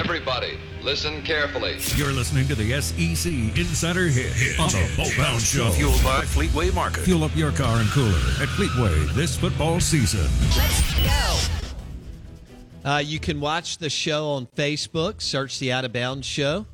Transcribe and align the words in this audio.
Everybody, 0.00 0.58
listen 0.82 1.20
carefully. 1.20 1.76
You're 1.94 2.12
listening 2.12 2.48
to 2.48 2.54
the 2.54 2.80
SEC 2.80 3.30
Insider 3.30 4.06
Hit, 4.06 4.32
Hit 4.32 4.58
on 4.58 4.70
the 4.70 4.90
Boat 4.96 5.12
Bounce 5.18 5.46
Show. 5.46 5.68
Fueled 5.72 6.02
by 6.02 6.22
Fleetway 6.22 6.72
Market. 6.74 7.00
Fuel 7.00 7.22
up 7.22 7.36
your 7.36 7.52
car 7.52 7.76
and 7.76 7.88
cooler 7.90 8.08
at 8.08 8.48
Fleetway 8.48 9.12
this 9.12 9.36
football 9.36 9.78
season. 9.78 10.26
Let's 10.56 11.04
go. 11.04 12.90
Uh, 12.90 12.96
you 12.96 13.20
can 13.20 13.40
watch 13.40 13.76
the 13.76 13.90
show 13.90 14.30
on 14.30 14.46
Facebook. 14.46 15.20
Search 15.20 15.58
the 15.58 15.70
Out 15.70 15.84
of 15.84 15.92
Bounds 15.92 16.26
Show. 16.26 16.64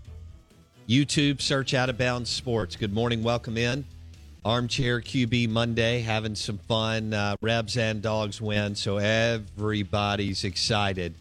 YouTube, 0.88 1.40
search 1.40 1.74
Out 1.74 1.90
of 1.90 1.98
Bounds 1.98 2.30
Sports. 2.30 2.76
Good 2.76 2.94
morning. 2.94 3.24
Welcome 3.24 3.56
in. 3.58 3.84
Armchair 4.44 5.00
QB 5.00 5.48
Monday, 5.48 6.00
having 6.00 6.36
some 6.36 6.58
fun. 6.58 7.12
Uh, 7.12 7.34
Rebs 7.40 7.76
and 7.76 8.00
Dogs 8.00 8.40
win, 8.40 8.76
so 8.76 8.98
everybody's 8.98 10.44
excited 10.44 11.16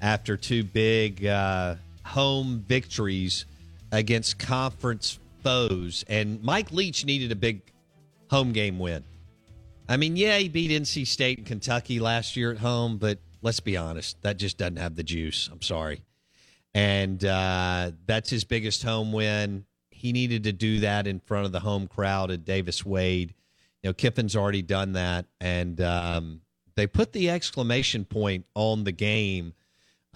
after 0.00 0.36
two 0.36 0.64
big 0.64 1.24
uh, 1.26 1.76
home 2.04 2.64
victories 2.66 3.46
against 3.92 4.38
conference 4.38 5.18
foes. 5.42 6.04
And 6.08 6.42
Mike 6.42 6.72
Leach 6.72 7.04
needed 7.04 7.32
a 7.32 7.36
big 7.36 7.62
home 8.30 8.52
game 8.52 8.78
win. 8.78 9.04
I 9.88 9.96
mean, 9.96 10.16
yeah, 10.16 10.38
he 10.38 10.48
beat 10.48 10.70
NC 10.70 11.06
State 11.06 11.38
and 11.38 11.46
Kentucky 11.46 12.00
last 12.00 12.36
year 12.36 12.50
at 12.50 12.58
home, 12.58 12.98
but 12.98 13.18
let's 13.42 13.60
be 13.60 13.76
honest, 13.76 14.20
that 14.22 14.36
just 14.36 14.58
doesn't 14.58 14.78
have 14.78 14.96
the 14.96 15.04
juice. 15.04 15.48
I'm 15.52 15.62
sorry. 15.62 16.02
And 16.74 17.24
uh, 17.24 17.92
that's 18.06 18.28
his 18.28 18.44
biggest 18.44 18.82
home 18.82 19.12
win. 19.12 19.64
He 19.90 20.12
needed 20.12 20.44
to 20.44 20.52
do 20.52 20.80
that 20.80 21.06
in 21.06 21.20
front 21.20 21.46
of 21.46 21.52
the 21.52 21.60
home 21.60 21.86
crowd 21.86 22.30
at 22.30 22.44
Davis 22.44 22.84
Wade. 22.84 23.34
You 23.82 23.90
know, 23.90 23.94
Kiffin's 23.94 24.36
already 24.36 24.62
done 24.62 24.92
that. 24.92 25.26
And 25.40 25.80
um, 25.80 26.40
they 26.74 26.86
put 26.86 27.12
the 27.12 27.30
exclamation 27.30 28.04
point 28.04 28.44
on 28.54 28.84
the 28.84 28.92
game 28.92 29.54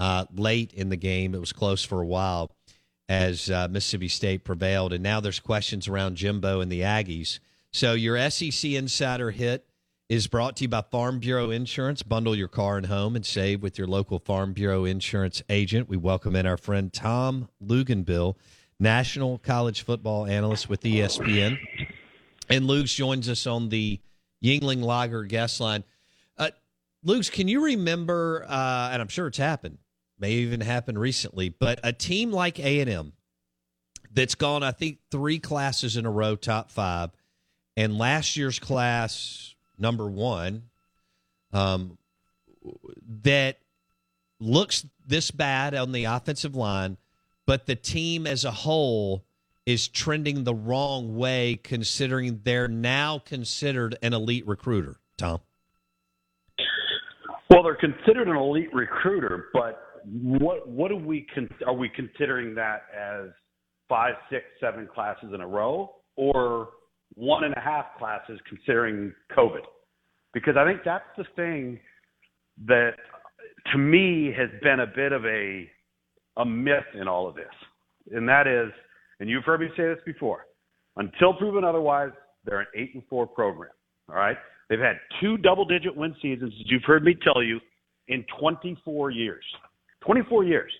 uh, 0.01 0.25
late 0.35 0.73
in 0.73 0.89
the 0.89 0.97
game. 0.97 1.35
It 1.35 1.41
was 1.41 1.53
close 1.53 1.85
for 1.85 2.01
a 2.01 2.07
while 2.07 2.51
as 3.09 3.51
uh, 3.51 3.69
Mississippi 3.71 4.09
State 4.09 4.45
prevailed. 4.45 4.93
And 4.93 5.03
now 5.03 5.21
there's 5.21 5.39
questions 5.39 5.87
around 5.87 6.17
Jimbo 6.17 6.61
and 6.61 6.73
the 6.73 6.81
Aggies. 6.81 7.39
So 7.71 7.93
your 7.93 8.31
SEC 8.31 8.73
Insider 8.73 9.31
hit 9.31 9.67
is 10.09 10.27
brought 10.27 10.57
to 10.57 10.65
you 10.65 10.69
by 10.69 10.83
Farm 10.91 11.21
Bureau 11.21 11.51
Insurance. 11.51 12.03
Bundle 12.03 12.35
your 12.35 12.49
car 12.49 12.79
and 12.79 12.87
home 12.87 13.15
and 13.15 13.25
save 13.25 13.63
with 13.63 13.79
your 13.79 13.87
local 13.87 14.19
Farm 14.19 14.55
Bureau 14.55 14.85
Insurance 14.85 15.43
agent. 15.49 15.89
We 15.89 15.97
welcome 15.97 16.35
in 16.35 16.47
our 16.47 16.57
friend 16.57 16.93
Tom 16.93 17.49
Luginbill, 17.65 18.37
national 18.81 19.39
college 19.39 19.83
football 19.83 20.27
analyst 20.27 20.69
with 20.69 20.81
ESPN. 20.81 21.59
And 22.49 22.67
Luke's 22.67 22.93
joins 22.95 23.29
us 23.29 23.47
on 23.47 23.69
the 23.69 24.01
Yuengling 24.43 24.83
Lager 24.83 25.25
guest 25.25 25.61
line. 25.61 25.85
Uh, 26.39 26.51
can 27.31 27.47
you 27.49 27.65
remember, 27.65 28.47
uh, 28.49 28.91
and 28.93 29.03
I'm 29.03 29.09
sure 29.09 29.27
it's 29.27 29.39
happened, 29.39 29.79
may 30.21 30.33
even 30.33 30.61
happen 30.61 30.99
recently, 30.99 31.49
but 31.49 31.81
a 31.83 31.93
team 31.93 32.31
like 32.31 32.59
A&M 32.59 33.13
that's 34.13 34.35
gone, 34.35 34.63
I 34.63 34.73
think, 34.73 34.99
three 35.11 35.39
classes 35.39 35.97
in 35.97 36.05
a 36.05 36.11
row, 36.11 36.37
top 36.37 36.71
five, 36.71 37.11
and 37.77 37.97
last 37.97 38.37
year's 38.37 38.59
class, 38.59 39.55
number 39.79 40.07
one, 40.09 40.65
um, 41.53 41.97
that 43.23 43.59
looks 44.39 44.87
this 45.07 45.31
bad 45.31 45.75
on 45.75 45.93
the 45.93 46.05
offensive 46.05 46.55
line, 46.55 46.97
but 47.47 47.67
the 47.67 47.77
team 47.77 48.27
as 48.27 48.45
a 48.45 48.51
whole 48.51 49.25
is 49.67 49.89
trending 49.89 50.45
the 50.45 50.55
wrong 50.55 51.17
way 51.17 51.59
considering 51.63 52.41
they're 52.45 52.69
now 52.69 53.19
considered 53.19 53.97
an 54.03 54.13
elite 54.13 54.47
recruiter, 54.47 54.97
Tom. 55.17 55.41
Well, 57.51 57.63
they're 57.65 57.75
considered 57.75 58.29
an 58.29 58.37
elite 58.37 58.73
recruiter, 58.73 59.49
but 59.53 59.90
what 60.05 60.69
what 60.69 60.89
do 60.89 60.97
we 60.97 61.27
con- 61.35 61.51
are 61.67 61.75
we 61.75 61.89
considering 61.89 62.55
that 62.55 62.83
as 62.97 63.31
five, 63.89 64.15
six, 64.31 64.45
seven 64.61 64.89
classes 64.93 65.31
in 65.35 65.41
a 65.41 65.47
row, 65.47 65.91
or 66.17 66.71
one 67.15 67.45
and 67.45 67.55
a 67.57 67.61
half 67.61 67.87
classes 67.99 68.39
considering 68.49 69.13
COVID? 69.37 69.63
Because 70.33 70.55
I 70.57 70.65
think 70.65 70.81
that's 70.85 71.05
the 71.17 71.25
thing 71.37 71.79
that 72.67 72.93
to 73.73 73.79
me 73.79 74.33
has 74.37 74.49
been 74.63 74.81
a 74.81 74.87
bit 74.87 75.13
of 75.13 75.25
a 75.25 75.69
a 76.37 76.45
myth 76.45 76.85
in 76.95 77.09
all 77.09 77.29
of 77.29 77.35
this, 77.35 77.45
and 78.13 78.29
that 78.29 78.47
is, 78.47 78.73
and 79.19 79.29
you've 79.29 79.45
heard 79.45 79.61
me 79.61 79.69
say 79.77 79.85
this 79.85 79.99
before, 80.07 80.47
until 80.97 81.35
proven 81.35 81.65
otherwise, 81.65 82.11
they're 82.45 82.61
an 82.61 82.67
eight 82.77 82.95
and 82.95 83.03
four 83.09 83.27
program. 83.27 83.73
All 84.09 84.17
right. 84.17 84.37
They've 84.69 84.79
had 84.79 84.97
two 85.21 85.37
double 85.37 85.65
digit 85.65 85.95
win 85.95 86.15
seasons, 86.23 86.53
as 86.61 86.71
you've 86.71 86.85
heard 86.85 87.03
me 87.03 87.17
tell 87.25 87.43
you, 87.43 87.59
in 88.09 88.25
24 88.39 89.11
years. 89.11 89.45
24 90.05 90.45
years. 90.45 90.73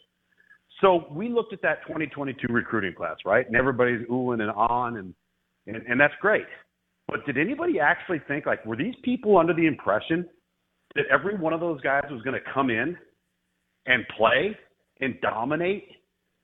So 0.81 1.07
we 1.11 1.29
looked 1.29 1.53
at 1.53 1.63
that 1.63 1.83
2022 1.87 2.53
recruiting 2.53 2.95
class, 2.95 3.17
right? 3.25 3.47
And 3.47 3.57
everybody's 3.57 4.07
oohing 4.09 4.41
and 4.41 4.51
on, 4.51 4.97
and, 4.97 5.15
and, 5.67 5.77
and 5.87 6.01
that's 6.01 6.15
great. 6.21 6.47
But 7.07 7.27
did 7.27 7.37
anybody 7.37 7.81
actually 7.81 8.21
think, 8.29 8.47
like, 8.47 8.65
were 8.65 8.77
these 8.77 8.95
people 9.03 9.37
under 9.37 9.53
the 9.53 9.67
impression 9.67 10.27
that 10.95 11.05
every 11.13 11.37
one 11.37 11.53
of 11.53 11.61
those 11.61 11.81
guys 11.83 12.05
was 12.11 12.23
going 12.23 12.35
to 12.35 12.53
come 12.53 12.71
in 12.71 12.97
and 13.87 14.05
play 14.17 14.57
and 15.01 15.21
dominate? 15.21 15.89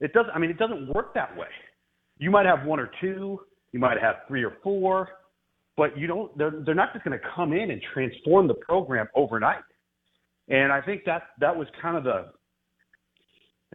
It 0.00 0.12
doesn't, 0.12 0.32
I 0.32 0.38
mean, 0.38 0.50
it 0.50 0.58
doesn't 0.58 0.92
work 0.94 1.14
that 1.14 1.34
way. 1.36 1.46
You 2.18 2.30
might 2.30 2.46
have 2.46 2.66
one 2.66 2.80
or 2.80 2.90
two, 3.00 3.40
you 3.72 3.80
might 3.80 4.00
have 4.00 4.16
three 4.28 4.44
or 4.44 4.54
four, 4.62 5.08
but 5.76 5.96
you 5.98 6.06
don't 6.06 6.36
they're 6.38 6.62
they're 6.64 6.74
not 6.74 6.92
just 6.92 7.04
going 7.04 7.18
to 7.18 7.24
come 7.34 7.52
in 7.52 7.70
and 7.70 7.80
transform 7.92 8.48
the 8.48 8.54
program 8.54 9.06
overnight. 9.14 9.62
And 10.48 10.72
I 10.72 10.80
think 10.80 11.04
that 11.04 11.22
that 11.40 11.54
was 11.54 11.66
kind 11.80 11.96
of 11.96 12.04
the 12.04 12.30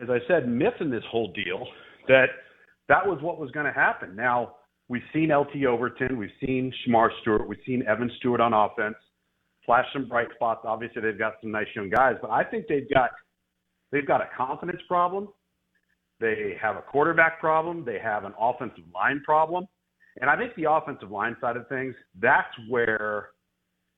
as 0.02 0.10
I 0.10 0.20
said 0.28 0.48
myth 0.48 0.74
in 0.80 0.90
this 0.90 1.04
whole 1.10 1.32
deal 1.34 1.68
that 2.08 2.28
that 2.90 3.06
was 3.06 3.22
what 3.22 3.40
was 3.40 3.52
going 3.52 3.66
to 3.66 3.72
happen. 3.72 4.16
Now, 4.16 4.56
we've 4.90 5.04
seen 5.14 5.30
LT 5.30 5.66
Overton, 5.66 6.18
we've 6.18 6.30
seen 6.40 6.74
Shemar 6.84 7.10
Stewart, 7.22 7.48
we've 7.48 7.60
seen 7.66 7.84
Evan 7.88 8.12
Stewart 8.18 8.42
on 8.42 8.54
offense. 8.54 8.96
Flash 9.66 9.86
some 9.94 10.08
bright 10.08 10.28
spots. 10.34 10.62
Obviously, 10.66 11.04
they've 11.04 11.20
got 11.20 11.34
some 11.40 11.52
nice 11.52 11.68
young 11.76 11.90
guys, 11.90 12.16
but 12.20 12.32
I 12.32 12.44
think 12.44 12.66
they've 12.68 12.90
got 12.92 13.12
they've 13.92 14.08
got 14.08 14.22
a 14.22 14.28
confidence 14.36 14.82
problem. 14.88 15.28
They 16.20 16.58
have 16.60 16.78
a 16.78 16.82
quarterback 16.82 17.40
problem. 17.40 17.86
They 17.86 18.00
have 18.00 18.26
an 18.26 18.34
offensive 18.40 18.84
line 18.94 19.22
problem. 19.24 19.68
And 20.20 20.30
I 20.30 20.36
think 20.36 20.56
the 20.56 20.70
offensive 20.70 21.12
line 21.12 21.38
side 21.40 21.58
of 21.58 21.68
things, 21.68 21.96
that's 22.20 22.54
where 22.70 23.30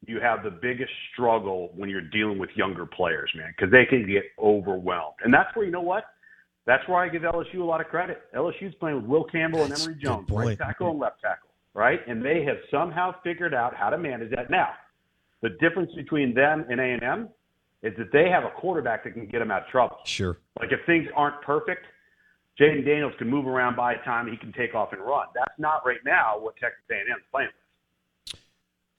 you 0.08 0.20
have 0.20 0.44
the 0.44 0.50
biggest 0.50 0.92
struggle 1.12 1.72
when 1.76 1.90
you're 1.90 2.02
dealing 2.02 2.38
with 2.38 2.50
younger 2.56 2.86
players, 2.86 3.32
man, 3.36 3.54
because 3.56 3.72
they 3.72 3.86
can 3.86 4.08
get 4.08 4.24
overwhelmed. 4.40 5.16
And 5.24 5.34
that's 5.34 5.56
where, 5.56 5.66
you 5.66 5.72
know 5.72 5.82
what? 5.82 6.06
That's 6.66 6.88
where 6.88 7.00
I 7.00 7.10
give 7.10 7.24
LSU 7.24 7.60
a 7.60 7.64
lot 7.64 7.82
of 7.82 7.88
credit. 7.88 8.22
LSU's 8.36 8.74
playing 8.76 8.98
with 8.98 9.06
Will 9.06 9.26
Campbell 9.26 9.68
That's 9.68 9.86
and 9.86 9.96
Emery 9.96 10.04
Jones, 10.04 10.30
right 10.30 10.58
tackle 10.58 10.92
and 10.92 11.00
left 11.00 11.22
tackle, 11.22 11.50
right? 11.74 12.00
And 12.08 12.24
they 12.24 12.44
have 12.46 12.58
somehow 12.72 13.16
figured 13.24 13.54
out 13.54 13.76
how 13.76 13.90
to 13.90 13.98
manage 13.98 14.32
that. 14.32 14.50
Now, 14.50 14.70
the 15.42 15.50
difference 15.60 15.92
between 15.94 16.34
them 16.34 16.66
and 16.70 16.80
A&M 16.80 17.30
is 17.82 17.94
that 17.98 18.12
they 18.14 18.30
have 18.30 18.46
a 18.46 18.52
quarterback 18.52 19.04
that 19.04 19.14
can 19.14 19.28
get 19.28 19.40
them 19.40 19.52
out 19.52 19.64
of 19.64 19.68
trouble. 19.68 19.98
Sure. 20.06 20.38
Like 20.60 20.72
if 20.72 20.80
things 20.86 21.08
aren't 21.16 21.42
perfect, 21.42 21.86
Jayden 22.60 22.86
Daniels 22.86 23.14
can 23.18 23.30
move 23.30 23.46
around 23.46 23.76
by 23.76 23.96
time 23.96 24.30
he 24.30 24.38
can 24.38 24.54
take 24.54 24.74
off 24.74 24.94
and 24.94 25.02
run. 25.02 25.28
That's 25.36 25.58
not 25.58 25.86
right 25.86 25.98
now 26.06 26.40
what 26.40 26.56
Texas 26.58 26.84
A&M 26.90 27.18
is 27.18 27.24
playing 27.32 27.48
with. 27.48 27.56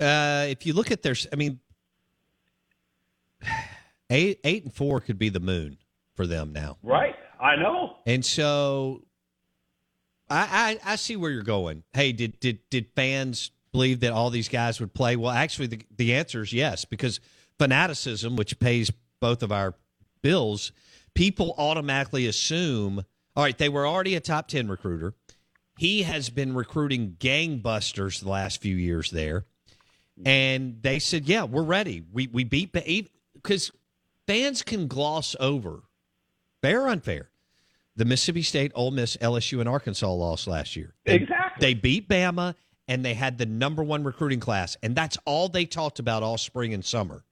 Uh, 0.00 0.46
if 0.48 0.66
you 0.66 0.72
look 0.72 0.90
at 0.90 1.02
their, 1.02 1.14
I 1.32 1.36
mean, 1.36 1.60
eight 4.10 4.40
eight 4.44 4.64
and 4.64 4.74
four 4.74 5.00
could 5.00 5.18
be 5.18 5.28
the 5.28 5.40
moon 5.40 5.78
for 6.14 6.26
them 6.26 6.52
now. 6.52 6.78
Right? 6.82 7.14
I 7.40 7.56
know. 7.56 7.96
And 8.06 8.24
so 8.24 9.02
I, 10.30 10.78
I 10.84 10.92
I 10.92 10.96
see 10.96 11.16
where 11.16 11.30
you're 11.30 11.42
going. 11.42 11.84
Hey, 11.92 12.12
did 12.12 12.40
did 12.40 12.58
did 12.70 12.88
fans 12.94 13.50
believe 13.72 14.00
that 14.00 14.12
all 14.12 14.30
these 14.30 14.48
guys 14.48 14.80
would 14.80 14.94
play? 14.94 15.16
Well, 15.16 15.30
actually 15.30 15.68
the 15.68 15.82
the 15.96 16.14
answer 16.14 16.42
is 16.42 16.52
yes, 16.52 16.84
because 16.84 17.20
fanaticism, 17.58 18.36
which 18.36 18.58
pays 18.58 18.90
both 19.20 19.42
of 19.42 19.52
our 19.52 19.74
bills, 20.22 20.72
people 21.14 21.54
automatically 21.58 22.26
assume, 22.26 23.04
all 23.36 23.44
right, 23.44 23.56
they 23.56 23.68
were 23.68 23.86
already 23.86 24.14
a 24.14 24.20
top 24.20 24.48
10 24.48 24.68
recruiter. 24.68 25.14
He 25.78 26.02
has 26.02 26.30
been 26.30 26.54
recruiting 26.54 27.16
gangbusters 27.18 28.20
the 28.20 28.28
last 28.28 28.60
few 28.60 28.76
years 28.76 29.10
there. 29.10 29.44
Mm-hmm. 30.18 30.28
And 30.28 30.82
they 30.82 30.98
said, 30.98 31.26
yeah, 31.26 31.44
we're 31.44 31.62
ready. 31.62 32.04
We 32.12 32.28
we 32.28 32.44
beat 32.44 32.72
because 32.72 33.72
fans 34.26 34.62
can 34.62 34.86
gloss 34.86 35.34
over, 35.40 35.82
fair 36.62 36.82
or 36.82 36.88
unfair, 36.88 37.30
the 37.96 38.04
Mississippi 38.04 38.42
State, 38.42 38.72
Ole 38.74 38.92
Miss, 38.92 39.16
LSU, 39.16 39.60
and 39.60 39.68
Arkansas 39.68 40.10
lost 40.10 40.46
last 40.46 40.76
year. 40.76 40.94
They, 41.04 41.16
Exactly. 41.16 41.66
They 41.66 41.74
beat 41.74 42.08
Bama, 42.08 42.54
and 42.88 43.04
they 43.04 43.14
had 43.14 43.38
the 43.38 43.46
number 43.46 43.82
one 43.82 44.04
recruiting 44.04 44.40
class, 44.40 44.76
and 44.82 44.94
that's 44.94 45.18
all 45.24 45.48
they 45.48 45.64
talked 45.64 45.98
about 45.98 46.22
all 46.22 46.38
spring 46.38 46.74
and 46.74 46.84
summer. 46.84 47.24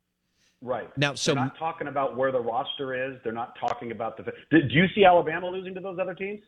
Right. 0.61 0.97
Now, 0.97 1.15
so 1.15 1.35
They're 1.35 1.45
not 1.45 1.59
talking 1.59 1.89
about 1.89 2.17
where 2.17 2.31
the 2.31 2.41
roster 2.41 2.95
is. 2.95 3.19
They're 3.25 3.33
not 3.33 3.57
talking 3.59 3.91
about 3.91 4.17
the. 4.17 4.33
Did 4.51 4.71
you 4.71 4.87
see 4.95 5.05
Alabama 5.05 5.49
losing 5.49 5.75
to 5.75 5.81
those 5.81 5.99
other 6.01 6.15
teams? 6.15 6.41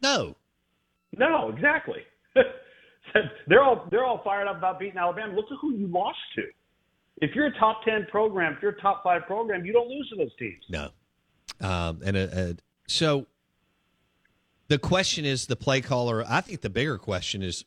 no, 0.00 0.36
No, 1.16 1.48
exactly. 1.48 2.02
they're 3.46 3.62
all 3.62 3.86
they're 3.90 4.04
all 4.04 4.20
fired 4.24 4.48
up 4.48 4.58
about 4.58 4.78
beating 4.78 4.98
Alabama. 4.98 5.34
Look 5.34 5.46
at 5.50 5.58
who 5.60 5.74
you 5.74 5.86
lost 5.88 6.18
to. 6.36 6.42
If 7.20 7.34
you're 7.34 7.46
a 7.46 7.58
top 7.58 7.82
ten 7.84 8.06
program, 8.10 8.54
if 8.54 8.62
you're 8.62 8.72
a 8.72 8.80
top 8.80 9.02
five 9.02 9.26
program, 9.26 9.64
you 9.64 9.72
don't 9.72 9.88
lose 9.88 10.08
to 10.10 10.16
those 10.16 10.34
teams. 10.38 10.62
no, 10.68 10.90
um, 11.60 12.00
and 12.04 12.16
uh, 12.16 12.20
uh, 12.20 12.52
so 12.86 13.26
the 14.68 14.78
question 14.78 15.24
is 15.24 15.46
the 15.46 15.56
play 15.56 15.80
caller. 15.80 16.24
I 16.28 16.40
think 16.40 16.60
the 16.60 16.70
bigger 16.70 16.98
question 16.98 17.42
is 17.42 17.64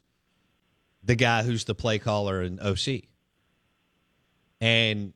the 1.03 1.15
guy 1.15 1.43
who's 1.43 1.65
the 1.65 1.75
play 1.75 1.99
caller 1.99 2.41
in 2.41 2.59
OC, 2.59 3.03
and 4.59 5.13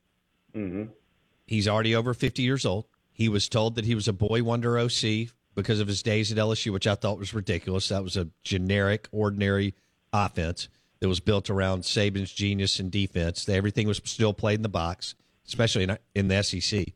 he's 1.46 1.68
already 1.68 1.96
over 1.96 2.14
fifty 2.14 2.42
years 2.42 2.66
old. 2.66 2.86
He 3.14 3.30
was 3.30 3.48
told 3.48 3.76
that 3.76 3.86
he 3.86 3.96
was 3.96 4.10
a 4.10 4.14
boy 4.14 4.44
wonder 4.44 4.78
OC 4.78 5.30
because 5.56 5.80
of 5.80 5.88
his 5.88 6.04
days 6.04 6.34
at 6.34 6.38
LSU, 6.38 6.74
which 6.74 6.86
I 6.86 6.96
thought 6.96 7.18
was 7.18 7.34
ridiculous. 7.34 7.88
That 7.88 8.04
was 8.04 8.18
a 8.18 8.28
generic, 8.44 9.08
ordinary 9.14 9.74
offense 10.16 10.70
that 11.00 11.08
was 11.08 11.20
built 11.20 11.50
around 11.50 11.84
Saban's 11.84 12.32
genius 12.32 12.80
and 12.80 12.92
defense. 12.92 13.48
Everything 13.48 13.88
was 13.88 14.02
still 14.06 14.34
played 14.34 14.56
in 14.56 14.64
the 14.64 14.70
box, 14.70 15.16
especially 15.48 15.84
in, 15.84 15.98
in 16.14 16.28
the 16.28 16.42
SEC, 16.42 16.88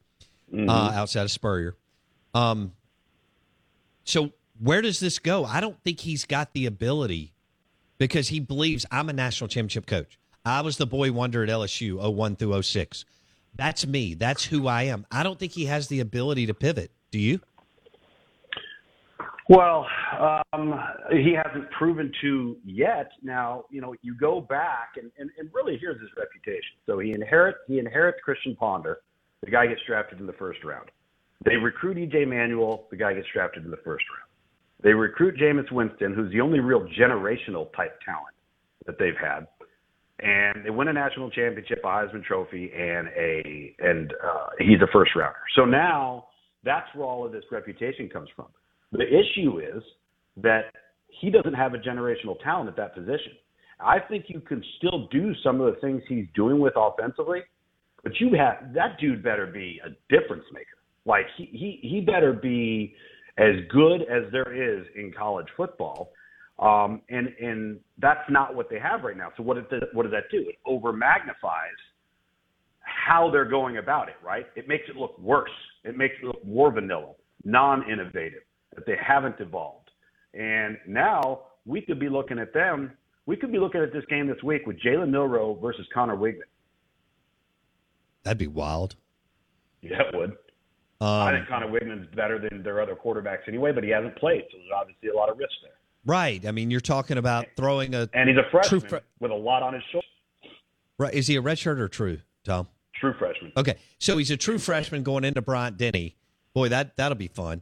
uh, 0.53 0.71
outside 0.71 1.23
of 1.23 1.31
Spurrier. 1.31 1.75
Um, 2.33 2.73
so 4.03 4.31
where 4.59 4.81
does 4.81 4.99
this 4.99 5.19
go? 5.19 5.45
I 5.45 5.61
don't 5.61 5.81
think 5.83 5.99
he's 5.99 6.25
got 6.25 6.53
the 6.53 6.65
ability 6.65 7.33
because 7.97 8.29
he 8.29 8.39
believes 8.39 8.85
I'm 8.91 9.09
a 9.09 9.13
national 9.13 9.47
championship 9.47 9.85
coach. 9.85 10.17
I 10.45 10.61
was 10.61 10.77
the 10.77 10.87
boy 10.87 11.11
wonder 11.11 11.43
at 11.43 11.49
LSU 11.49 12.01
01 12.13 12.37
through 12.37 12.61
06. 12.61 13.05
That's 13.55 13.85
me. 13.85 14.13
That's 14.13 14.45
who 14.45 14.67
I 14.67 14.83
am. 14.83 15.05
I 15.11 15.23
don't 15.23 15.37
think 15.37 15.51
he 15.51 15.65
has 15.65 15.87
the 15.87 15.99
ability 15.99 16.45
to 16.47 16.53
pivot. 16.53 16.91
Do 17.11 17.19
you? 17.19 17.41
Well, 19.49 19.87
um, 20.53 20.79
he 21.11 21.35
hasn't 21.35 21.71
proven 21.71 22.11
to 22.21 22.57
yet. 22.63 23.09
Now, 23.23 23.63
you 23.71 23.81
know, 23.81 23.95
you 24.03 24.15
go 24.15 24.39
back 24.39 24.91
and, 24.97 25.11
and, 25.17 25.31
and 25.39 25.49
really 25.51 25.75
here's 25.81 25.99
his 25.99 26.09
reputation. 26.15 26.77
So 26.85 26.99
he 26.99 27.13
inherits 27.13 27.57
he 27.67 27.79
inherits 27.79 28.19
Christian 28.23 28.55
Ponder. 28.55 28.99
The 29.41 29.49
guy 29.49 29.65
gets 29.65 29.81
drafted 29.87 30.19
in 30.19 30.27
the 30.27 30.33
first 30.33 30.63
round. 30.63 30.91
They 31.45 31.55
recruit 31.55 31.97
EJ 31.97 32.27
Manuel. 32.27 32.85
The 32.91 32.97
guy 32.97 33.15
gets 33.15 33.25
drafted 33.33 33.65
in 33.65 33.71
the 33.71 33.77
first 33.77 34.05
round. 34.15 34.29
They 34.83 34.93
recruit 34.93 35.35
Jameis 35.35 35.71
Winston, 35.71 36.13
who's 36.13 36.31
the 36.31 36.41
only 36.41 36.59
real 36.59 36.87
generational 36.99 37.73
type 37.75 37.99
talent 38.05 38.35
that 38.85 38.99
they've 38.99 39.17
had, 39.19 39.47
and 40.19 40.63
they 40.63 40.69
win 40.69 40.89
a 40.89 40.93
national 40.93 41.31
championship, 41.31 41.79
a 41.83 41.87
Heisman 41.87 42.23
Trophy, 42.23 42.71
and 42.71 43.07
a 43.17 43.75
and 43.79 44.13
uh, 44.23 44.47
he's 44.59 44.79
a 44.83 44.87
first 44.93 45.15
rounder. 45.15 45.39
So 45.55 45.65
now 45.65 46.27
that's 46.63 46.87
where 46.93 47.07
all 47.07 47.25
of 47.25 47.31
this 47.31 47.43
reputation 47.51 48.09
comes 48.09 48.29
from. 48.35 48.45
The 48.91 49.05
issue 49.05 49.59
is 49.59 49.83
that 50.37 50.71
he 51.07 51.29
doesn't 51.29 51.53
have 51.53 51.73
a 51.73 51.77
generational 51.77 52.41
talent 52.43 52.69
at 52.69 52.75
that 52.77 52.95
position. 52.95 53.33
I 53.79 53.99
think 53.99 54.25
you 54.27 54.41
can 54.41 54.63
still 54.77 55.07
do 55.07 55.33
some 55.43 55.61
of 55.61 55.73
the 55.73 55.79
things 55.79 56.01
he's 56.07 56.25
doing 56.35 56.59
with 56.59 56.73
offensively, 56.75 57.41
but 58.03 58.19
you 58.19 58.31
have 58.37 58.73
that 58.73 58.99
dude 58.99 59.23
better 59.23 59.45
be 59.45 59.79
a 59.85 59.89
difference 60.13 60.43
maker. 60.51 60.65
Like 61.05 61.25
he 61.37 61.45
he 61.45 61.79
he 61.87 62.01
better 62.01 62.33
be 62.33 62.93
as 63.37 63.55
good 63.71 64.01
as 64.01 64.31
there 64.31 64.53
is 64.53 64.85
in 64.95 65.13
college 65.17 65.47
football. 65.55 66.11
Um, 66.59 67.01
and 67.09 67.29
and 67.39 67.79
that's 67.99 68.29
not 68.29 68.53
what 68.53 68.69
they 68.69 68.79
have 68.79 69.03
right 69.03 69.15
now. 69.15 69.29
So 69.37 69.43
what 69.43 69.55
does 69.69 69.81
what 69.93 70.03
does 70.03 70.11
that 70.11 70.29
do? 70.29 70.41
It 70.49 70.55
over 70.65 70.91
magnifies 70.91 71.79
how 72.81 73.31
they're 73.31 73.49
going 73.49 73.77
about 73.77 74.09
it. 74.09 74.15
Right? 74.23 74.45
It 74.55 74.67
makes 74.67 74.83
it 74.89 74.97
look 74.97 75.17
worse. 75.19 75.49
It 75.85 75.97
makes 75.97 76.15
it 76.21 76.25
look 76.25 76.45
more 76.45 76.71
vanilla, 76.71 77.13
non-innovative. 77.45 78.41
That 78.79 78.85
they 78.85 78.97
haven't 79.05 79.35
evolved. 79.39 79.91
And 80.33 80.77
now 80.87 81.41
we 81.65 81.81
could 81.81 81.99
be 81.99 82.07
looking 82.07 82.39
at 82.39 82.53
them. 82.53 82.91
We 83.25 83.35
could 83.35 83.51
be 83.51 83.59
looking 83.59 83.81
at 83.81 83.91
this 83.91 84.05
game 84.09 84.27
this 84.27 84.41
week 84.41 84.65
with 84.65 84.79
Jalen 84.79 85.09
Milrow 85.09 85.59
versus 85.61 85.85
Conner 85.93 86.15
Weigman. 86.15 86.47
That'd 88.23 88.37
be 88.37 88.47
wild. 88.47 88.95
Yeah, 89.81 90.01
it 90.01 90.15
would. 90.15 90.37
I 91.01 91.29
um, 91.29 91.35
think 91.35 91.49
Conner 91.49 91.67
Weigman's 91.67 92.13
better 92.15 92.39
than 92.39 92.63
their 92.63 92.81
other 92.81 92.95
quarterbacks 92.95 93.47
anyway, 93.47 93.71
but 93.71 93.83
he 93.83 93.89
hasn't 93.89 94.15
played, 94.17 94.43
so 94.51 94.57
there's 94.57 94.71
obviously 94.75 95.09
a 95.09 95.15
lot 95.15 95.29
of 95.29 95.37
risk 95.37 95.51
there. 95.61 95.71
Right. 96.05 96.45
I 96.45 96.51
mean, 96.51 96.71
you're 96.71 96.79
talking 96.79 97.17
about 97.17 97.47
throwing 97.57 97.93
a 97.93 98.09
And 98.13 98.29
he's 98.29 98.37
a 98.37 98.49
freshman 98.49 98.81
fre- 98.81 98.97
with 99.19 99.31
a 99.31 99.35
lot 99.35 99.61
on 99.61 99.73
his 99.73 99.83
shoulders. 99.91 100.09
right. 100.97 101.13
Is 101.13 101.27
he 101.27 101.35
a 101.35 101.41
redshirt 101.41 101.79
or 101.79 101.89
true, 101.89 102.19
Tom? 102.45 102.67
True 102.95 103.13
freshman. 103.19 103.51
Okay, 103.55 103.75
so 103.97 104.17
he's 104.17 104.31
a 104.31 104.37
true 104.37 104.57
freshman 104.57 105.03
going 105.03 105.23
into 105.23 105.41
Bryant 105.41 105.77
Denny. 105.77 106.15
Boy, 106.53 106.69
that 106.69 106.97
that'll 106.97 107.17
be 107.17 107.27
fun. 107.27 107.61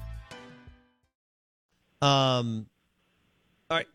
Um, 2.01 2.67
all 3.69 3.77
right. 3.77 3.87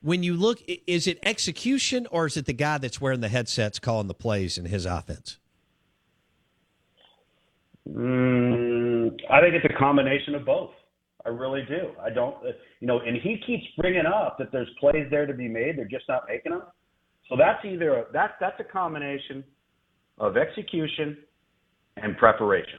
When 0.00 0.22
you 0.22 0.34
look, 0.34 0.62
is 0.86 1.06
it 1.06 1.18
execution 1.22 2.06
or 2.10 2.26
is 2.26 2.36
it 2.36 2.46
the 2.46 2.52
guy 2.52 2.78
that's 2.78 3.00
wearing 3.00 3.20
the 3.20 3.28
headsets 3.28 3.78
calling 3.78 4.06
the 4.06 4.14
plays 4.14 4.58
in 4.58 4.66
his 4.66 4.84
offense? 4.84 5.38
Mm, 7.88 9.18
I 9.30 9.40
think 9.40 9.54
it's 9.54 9.64
a 9.64 9.78
combination 9.78 10.34
of 10.34 10.44
both. 10.44 10.70
I 11.26 11.30
really 11.30 11.62
do. 11.68 11.92
I 12.02 12.10
don't, 12.10 12.36
uh, 12.36 12.50
you 12.80 12.86
know, 12.86 13.00
and 13.00 13.16
he 13.16 13.40
keeps 13.46 13.64
bringing 13.78 14.04
up 14.04 14.36
that 14.38 14.52
there's 14.52 14.68
plays 14.78 15.06
there 15.10 15.26
to 15.26 15.32
be 15.32 15.48
made. 15.48 15.78
They're 15.78 15.86
just 15.86 16.04
not 16.08 16.24
making 16.28 16.52
them. 16.52 16.62
So 17.28 17.36
that's 17.36 17.64
either 17.64 18.00
a, 18.00 18.12
that 18.12 18.32
that's 18.40 18.60
a 18.60 18.64
combination 18.64 19.42
of 20.18 20.36
execution 20.36 21.16
and 21.96 22.16
preparation, 22.18 22.78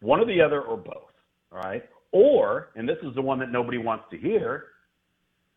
one 0.00 0.20
or 0.20 0.26
the 0.26 0.40
other, 0.40 0.60
or 0.60 0.76
both. 0.76 1.10
All 1.50 1.58
right. 1.58 1.82
Or, 2.12 2.68
and 2.76 2.88
this 2.88 2.98
is 3.02 3.14
the 3.14 3.22
one 3.22 3.38
that 3.40 3.50
nobody 3.50 3.78
wants 3.78 4.04
to 4.10 4.18
hear, 4.18 4.66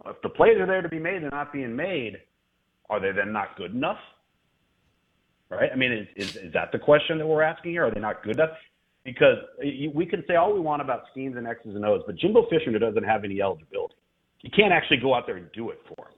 if 0.06 0.22
the 0.22 0.30
plays 0.30 0.58
are 0.60 0.66
there 0.66 0.82
to 0.82 0.90
be 0.90 1.00
made, 1.00 1.22
they're 1.22 1.30
not 1.30 1.54
being 1.54 1.76
made. 1.76 2.18
Are 2.90 3.00
they 3.00 3.12
then 3.12 3.32
not 3.32 3.58
good 3.58 3.74
enough? 3.74 3.98
Right? 5.50 5.70
I 5.72 5.76
mean, 5.76 5.92
is, 5.92 6.08
is, 6.16 6.36
is 6.38 6.54
that 6.54 6.72
the 6.72 6.80
question 6.80 7.18
that 7.18 7.28
we're 7.28 7.44
asking 7.44 7.72
here? 7.72 7.86
Are 7.86 7.92
they 7.92 8.00
not 8.00 8.24
good 8.24 8.36
enough? 8.36 8.52
Because 9.04 9.38
we 9.94 10.06
can 10.06 10.24
say 10.28 10.36
all 10.36 10.54
we 10.54 10.60
want 10.60 10.82
about 10.82 11.04
schemes 11.12 11.38
and 11.38 11.48
X's 11.48 11.76
and 11.76 11.86
O's, 11.86 12.02
but 12.08 12.16
Jimbo 12.16 12.48
Fisher 12.50 12.78
doesn't 12.80 13.04
have 13.04 13.24
any 13.24 13.42
eligibility. 13.42 13.96
You 14.42 14.50
can't 14.56 14.74
actually 14.74 14.98
go 14.98 15.14
out 15.14 15.26
there 15.28 15.38
and 15.38 15.52
do 15.54 15.70
it 15.70 15.80
for 15.88 16.08
him. 16.08 16.16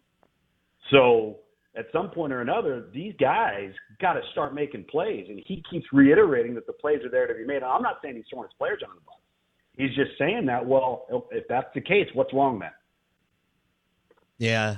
So 0.91 1.39
at 1.75 1.85
some 1.91 2.09
point 2.09 2.31
or 2.31 2.41
another, 2.41 2.85
these 2.93 3.13
guys 3.19 3.71
got 4.01 4.13
to 4.13 4.21
start 4.31 4.55
making 4.55 4.85
plays. 4.89 5.27
And 5.29 5.41
he 5.45 5.63
keeps 5.69 5.85
reiterating 5.91 6.55
that 6.55 6.65
the 6.65 6.73
plays 6.73 7.03
are 7.03 7.09
there 7.09 7.27
to 7.27 7.33
be 7.33 7.45
made. 7.45 7.61
I'm 7.61 7.81
not 7.81 7.97
saying 8.01 8.15
he's 8.15 8.25
throwing 8.29 8.47
his 8.47 8.55
players 8.57 8.81
on 8.87 8.95
the 8.95 9.01
bus. 9.01 9.16
He's 9.77 9.93
just 9.93 10.17
saying 10.17 10.47
that. 10.47 10.65
Well, 10.65 11.05
if 11.31 11.47
that's 11.47 11.71
the 11.75 11.81
case, 11.81 12.07
what's 12.13 12.33
wrong 12.33 12.59
then? 12.59 12.71
Yeah, 14.39 14.77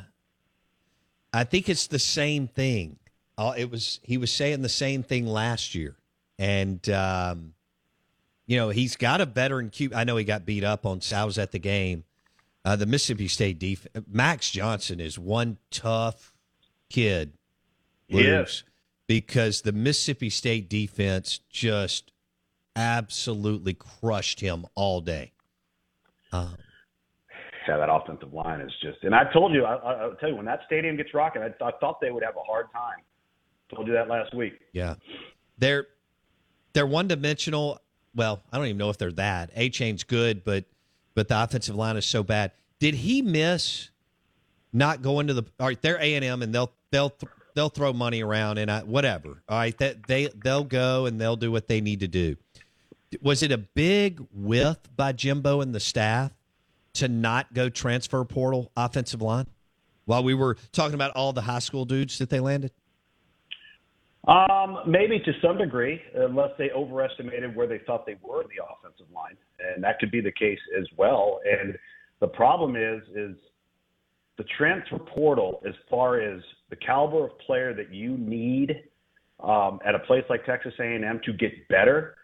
I 1.33 1.45
think 1.45 1.69
it's 1.69 1.87
the 1.87 1.99
same 1.99 2.47
thing. 2.47 2.97
Uh, 3.37 3.53
it 3.57 3.71
was 3.71 4.01
he 4.03 4.17
was 4.17 4.31
saying 4.31 4.61
the 4.61 4.69
same 4.69 5.01
thing 5.01 5.25
last 5.25 5.73
year, 5.73 5.95
and 6.37 6.87
um, 6.89 7.53
you 8.45 8.57
know 8.57 8.69
he's 8.69 8.97
got 8.97 9.21
a 9.21 9.25
veteran 9.25 9.71
I 9.95 10.03
know 10.03 10.17
he 10.17 10.25
got 10.25 10.45
beat 10.45 10.65
up 10.65 10.85
on. 10.85 10.99
I 11.13 11.23
was 11.23 11.37
at 11.37 11.51
the 11.51 11.59
game. 11.59 12.03
Uh, 12.65 12.75
the 12.75 12.85
Mississippi 12.85 13.29
State 13.29 13.57
defense. 13.57 14.05
Max 14.11 14.51
Johnson 14.51 14.99
is 14.99 15.17
one 15.17 15.57
tough 15.71 16.33
kid. 16.89 17.33
Yes, 18.09 18.63
because 19.07 19.61
the 19.61 19.71
Mississippi 19.71 20.29
State 20.29 20.69
defense 20.69 21.39
just 21.49 22.11
absolutely 22.79 23.73
crushed 23.73 24.39
him 24.39 24.65
all 24.73 25.01
day. 25.01 25.33
Um, 26.31 26.55
yeah, 27.67 27.77
that 27.77 27.89
offensive 27.91 28.33
line 28.33 28.61
is 28.61 28.71
just. 28.81 29.03
And 29.03 29.13
I 29.13 29.31
told 29.31 29.53
you, 29.53 29.63
I, 29.65 30.07
will 30.07 30.15
tell 30.15 30.29
you, 30.29 30.35
when 30.35 30.45
that 30.45 30.61
stadium 30.65 30.97
gets 30.97 31.13
rocking, 31.13 31.43
I, 31.43 31.47
I 31.63 31.71
thought 31.79 32.01
they 32.01 32.09
would 32.09 32.23
have 32.23 32.35
a 32.35 32.43
hard 32.43 32.65
time. 32.71 33.03
Told 33.73 33.85
you 33.85 33.93
that 33.93 34.07
last 34.07 34.33
week. 34.33 34.53
Yeah, 34.73 34.95
they're 35.59 35.85
they're 36.73 36.87
one 36.87 37.07
dimensional. 37.07 37.79
Well, 38.15 38.41
I 38.51 38.57
don't 38.57 38.65
even 38.65 38.77
know 38.77 38.89
if 38.89 38.97
they're 38.97 39.11
that. 39.11 39.51
A 39.53 39.69
chain's 39.69 40.03
good, 40.03 40.43
but 40.43 40.65
but 41.13 41.27
the 41.27 41.43
offensive 41.43 41.75
line 41.75 41.95
is 41.95 42.05
so 42.05 42.23
bad. 42.23 42.53
Did 42.79 42.95
he 42.95 43.21
miss 43.21 43.91
not 44.73 45.03
going 45.03 45.27
to 45.27 45.35
the? 45.35 45.43
All 45.59 45.67
right, 45.67 45.79
they're 45.79 46.01
A 46.01 46.15
and 46.15 46.25
M, 46.25 46.41
and 46.41 46.55
they'll 46.55 46.71
they'll 46.89 47.13
they'll 47.53 47.69
throw 47.69 47.93
money 47.93 48.23
around 48.23 48.57
and 48.57 48.71
I, 48.71 48.81
whatever. 48.81 49.43
All 49.47 49.57
right, 49.57 49.77
that 49.77 50.07
they 50.07 50.29
they'll 50.43 50.63
go 50.63 51.05
and 51.05 51.21
they'll 51.21 51.35
do 51.35 51.51
what 51.51 51.67
they 51.67 51.81
need 51.81 51.99
to 51.99 52.07
do. 52.07 52.35
Was 53.21 53.41
it 53.41 53.51
a 53.51 53.57
big 53.57 54.21
whiff 54.31 54.77
by 54.95 55.11
Jimbo 55.13 55.61
and 55.61 55.73
the 55.73 55.79
staff 55.79 56.31
to 56.93 57.07
not 57.07 57.53
go 57.53 57.69
transfer 57.69 58.23
portal 58.23 58.71
offensive 58.75 59.21
line 59.21 59.47
while 60.05 60.23
we 60.23 60.33
were 60.33 60.57
talking 60.71 60.95
about 60.95 61.11
all 61.15 61.33
the 61.33 61.41
high 61.41 61.59
school 61.59 61.85
dudes 61.85 62.17
that 62.19 62.29
they 62.29 62.39
landed? 62.39 62.71
Um, 64.27 64.79
maybe 64.85 65.19
to 65.19 65.31
some 65.41 65.57
degree, 65.57 66.01
unless 66.13 66.51
they 66.57 66.69
overestimated 66.71 67.55
where 67.55 67.67
they 67.67 67.79
thought 67.79 68.05
they 68.05 68.17
were 68.21 68.41
in 68.41 68.47
the 68.49 68.63
offensive 68.63 69.07
line, 69.13 69.37
and 69.59 69.83
that 69.83 69.97
could 69.99 70.11
be 70.11 70.21
the 70.21 70.31
case 70.31 70.59
as 70.77 70.85
well. 70.97 71.39
And 71.49 71.77
the 72.19 72.27
problem 72.27 72.75
is, 72.75 73.01
is 73.15 73.35
the 74.37 74.43
transfer 74.57 74.99
portal 74.99 75.61
as 75.67 75.73
far 75.89 76.19
as 76.19 76.41
the 76.69 76.75
caliber 76.75 77.25
of 77.25 77.39
player 77.39 77.73
that 77.73 77.93
you 77.93 78.17
need 78.17 78.83
um, 79.39 79.79
at 79.85 79.95
a 79.95 79.99
place 79.99 80.23
like 80.29 80.45
Texas 80.45 80.73
A&M 80.79 81.21
to 81.23 81.33
get 81.33 81.67
better. 81.69 82.15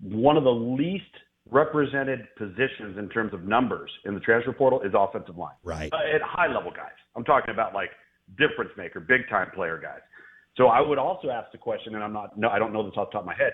One 0.00 0.36
of 0.36 0.44
the 0.44 0.50
least 0.50 1.04
represented 1.50 2.26
positions 2.36 2.98
in 2.98 3.08
terms 3.08 3.32
of 3.32 3.44
numbers 3.44 3.90
in 4.04 4.14
the 4.14 4.20
transfer 4.20 4.52
portal 4.52 4.82
is 4.82 4.92
offensive 4.96 5.36
line. 5.36 5.54
Right. 5.62 5.92
Uh, 5.92 6.14
at 6.14 6.22
high 6.22 6.52
level 6.52 6.70
guys. 6.70 6.96
I'm 7.14 7.24
talking 7.24 7.54
about 7.54 7.74
like 7.74 7.90
difference 8.36 8.70
maker, 8.76 9.00
big 9.00 9.28
time 9.30 9.50
player 9.54 9.78
guys. 9.80 10.00
So 10.56 10.68
I 10.68 10.80
would 10.80 10.98
also 10.98 11.30
ask 11.30 11.52
the 11.52 11.58
question, 11.58 11.94
and 11.94 12.02
I'm 12.02 12.12
not, 12.12 12.38
no, 12.38 12.48
I 12.48 12.58
don't 12.58 12.72
know 12.72 12.82
this 12.82 12.94
off 12.96 13.08
the 13.08 13.12
top 13.12 13.22
of 13.22 13.26
my 13.26 13.34
head. 13.36 13.52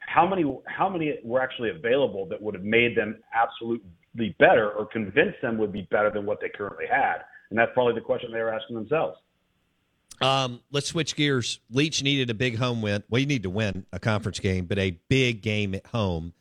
How 0.00 0.26
many, 0.26 0.44
how 0.66 0.88
many 0.88 1.18
were 1.24 1.40
actually 1.40 1.70
available 1.70 2.26
that 2.28 2.40
would 2.40 2.54
have 2.54 2.64
made 2.64 2.96
them 2.96 3.18
absolutely 3.34 4.36
better 4.38 4.70
or 4.70 4.86
convinced 4.86 5.38
them 5.40 5.56
would 5.58 5.72
be 5.72 5.88
better 5.90 6.10
than 6.10 6.26
what 6.26 6.40
they 6.40 6.50
currently 6.54 6.84
had? 6.90 7.22
And 7.50 7.58
that's 7.58 7.70
probably 7.72 7.94
the 7.94 8.00
question 8.00 8.30
they 8.32 8.40
were 8.40 8.52
asking 8.52 8.76
themselves. 8.76 9.16
Um, 10.20 10.60
let's 10.70 10.86
switch 10.86 11.16
gears. 11.16 11.58
Leach 11.70 12.02
needed 12.02 12.30
a 12.30 12.34
big 12.34 12.56
home 12.56 12.82
win. 12.82 13.02
Well, 13.08 13.20
you 13.20 13.26
need 13.26 13.42
to 13.42 13.50
win 13.50 13.86
a 13.92 13.98
conference 13.98 14.38
game, 14.38 14.66
but 14.66 14.78
a 14.78 14.98
big 15.08 15.42
game 15.42 15.74
at 15.74 15.86
home. 15.86 16.32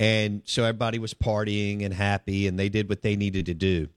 And 0.00 0.42
so 0.44 0.64
everybody 0.64 0.98
was 0.98 1.14
partying 1.14 1.84
and 1.84 1.94
happy, 1.94 2.46
and 2.46 2.58
they 2.58 2.68
did 2.68 2.88
what 2.88 3.02
they 3.02 3.16
needed 3.16 3.46
to 3.46 3.54
do. 3.54 3.88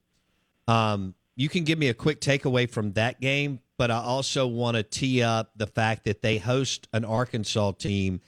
Um, 0.68 1.16
you 1.36 1.50
can 1.50 1.64
give 1.64 1.78
me 1.78 1.90
a 1.90 1.94
quick 1.94 2.22
takeaway 2.22 2.70
from 2.70 2.94
that 2.94 3.20
game, 3.20 3.60
but 3.78 3.92
I 3.92 3.98
also 3.98 4.48
want 4.48 4.78
to 4.78 4.84
tee 4.84 5.24
up 5.24 5.52
the 5.56 5.68
fact 5.68 6.06
that 6.06 6.22
they 6.22 6.38
host 6.38 6.88
an 6.94 7.04
Arkansas 7.04 7.72
team, 7.74 8.22